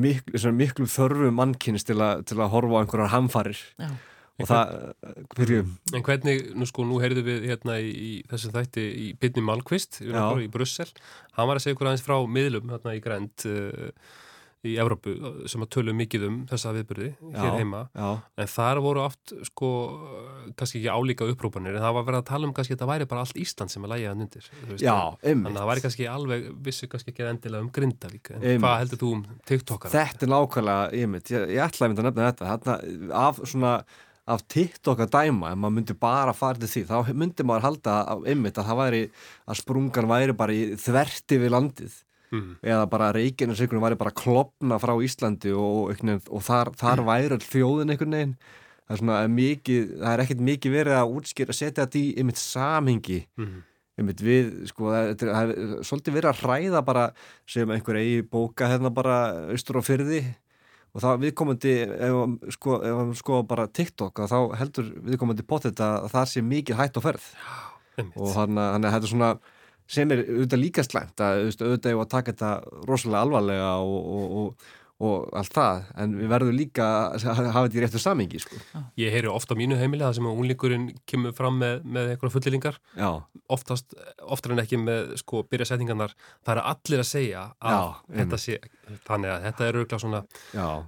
[0.00, 3.90] miklu, svona miklu þörfu mannkynns til, til að horfa á einhverjar hamfarir Já.
[4.40, 4.72] Og það,
[5.36, 9.44] byrjum En hvernig, nú sko, nú heyrðum við hérna í, í þessum þætti í Byrni
[9.46, 10.88] Malmqvist í, Brussel,
[11.36, 14.18] hann var að segja ykkur aðeins frá miðlum hérna í Grænt uh,
[14.60, 15.14] í Evrópu
[15.48, 18.08] sem að tölu mikið um þessa viðburði hér heima já.
[18.20, 19.70] en þar voru oft sko
[20.58, 23.08] kannski ekki álíka upprópanir en það var verið að tala um kannski að þetta væri
[23.08, 24.98] bara allt Ísland sem er lægið að nyndir Já.
[25.24, 28.66] Þannig að það væri kannski alveg, vissu kannski ekki endilega um Grindavík en Einmitt.
[28.66, 29.94] hvað heldur þú um TikTokar?
[29.96, 32.78] Þetta er nákvæmlega, ég ég, ætlaði mynd að nefna þetta, þarna,
[33.24, 33.74] af svona
[34.30, 37.96] af TikTok að dæma, ef maður myndi bara fara til því, þá myndi maður halda
[38.14, 39.02] að, einmitt, að það væri,
[39.46, 41.98] að sprungan væri bara í þverti við landið.
[42.30, 42.60] Mhm.
[42.62, 47.34] eða bara reikinu sikunum væri bara klopna frá Íslandi og, og, og þar, þar væri
[47.34, 48.36] all þjóðin einhvern veginn.
[48.86, 52.38] Það er svona mikið, það er ekkert mikið verið að útskýra, setja þetta í einmitt
[52.38, 53.18] samhengi.
[53.38, 53.58] Mhm.
[54.00, 57.02] einmitt við, sko, það er, það er svolítið verið að hræða bara
[57.50, 59.18] sem einhver eigi bóka hérna bara
[59.52, 60.22] austur á fyrði
[60.90, 62.18] og þá viðkomandi ef,
[62.56, 66.98] sko, ef hann sko bara TikTok þá heldur viðkomandi potið að það sé mikið hætt
[66.98, 67.30] á ferð.
[68.16, 69.34] Og hann er svona
[69.90, 72.50] sem er auðvitað líka slæmt að auðvitað er að taka þetta
[72.88, 74.68] rosalega alvarlega og, og, og,
[75.00, 76.86] og allt það en við verðum líka
[77.16, 78.60] að hafa þetta í réttu samingi sko.
[79.00, 82.78] Ég heyri ofta mínu heimili það sem að unglingurinn kemur fram með, með eitthvað fullilingar
[83.50, 86.14] oftast, oftar en ekki með sko byrja setningarnar,
[86.46, 88.60] það er allir að segja að Já, þetta sé
[89.06, 90.20] þannig að þetta er auðvitað svona,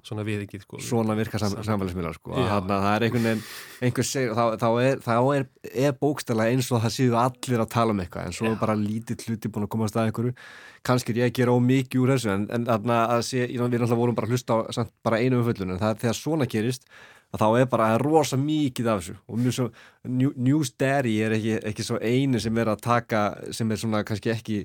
[0.07, 0.81] svona viðingið sko.
[0.83, 2.35] svona virka sam, samfélagsmiðlar sko.
[2.37, 3.45] Þannig að það er einhvern veginn
[3.83, 5.01] einhver segir, þá, þá er,
[5.39, 5.47] er,
[5.87, 8.79] er bókstæla eins og það séu allir að tala um eitthvað en svo er bara
[8.79, 10.37] lítið hluti búin að komast að einhverju.
[10.83, 14.01] Kannski er ég að gera ómikið úr þessu en, en þarna að sé, við náttúrulega
[14.03, 16.89] vorum bara að hlusta á samt, bara einu umföllun en það er þegar svona gerist
[17.33, 19.15] að þá er bara rosa mikið af þessu.
[19.29, 19.69] Og mjög svo,
[20.09, 23.23] New, News Daddy er ekki, ekki svo einu sem er að taka
[23.57, 24.59] sem er svona kannski ekki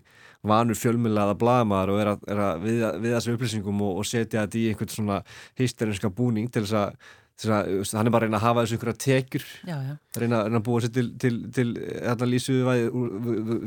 [0.47, 4.43] vanur fjölmjölaða blaðmaður og er að, er að við, við þessu upplýsingum og, og setja
[4.43, 5.21] þetta í einhvern svona
[5.59, 9.43] hysterinska búning til þess að Hann er bara að reyna að hafa þessu einhverja tekjur
[9.67, 9.93] Já, já.
[10.17, 12.75] reyna, reyna að búa sér til, til, til hérna lýsuðu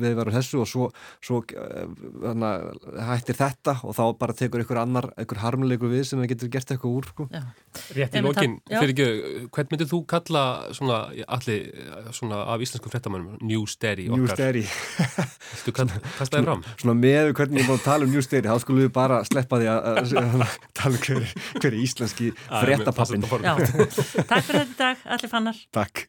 [0.02, 0.88] við veru þessu og svo,
[1.22, 2.50] svo hérna,
[3.12, 6.74] hættir þetta og þá bara tekur einhver annar, einhver harmleikur við sem það getur gert
[6.74, 7.28] eitthvað úr sko.
[7.94, 8.24] Rétt í
[8.66, 8.80] já.
[8.80, 10.44] fyrir ekki, hvern myndir þú kalla
[10.74, 10.98] svona,
[11.38, 11.70] allir,
[12.16, 13.38] svona af íslenskum frettamönnum,
[15.78, 16.66] kalla kasta þér fram?
[16.80, 19.60] Svona með hvernig ég búin að tala um News Daddy þá skulum við bara sleppa
[19.60, 20.02] því að,
[20.80, 21.24] tala um hver,
[21.60, 23.26] hver er íslenski Já, frettapappin
[24.30, 25.60] takk fyrir þetta dag, allir fannar.
[25.74, 26.06] Takk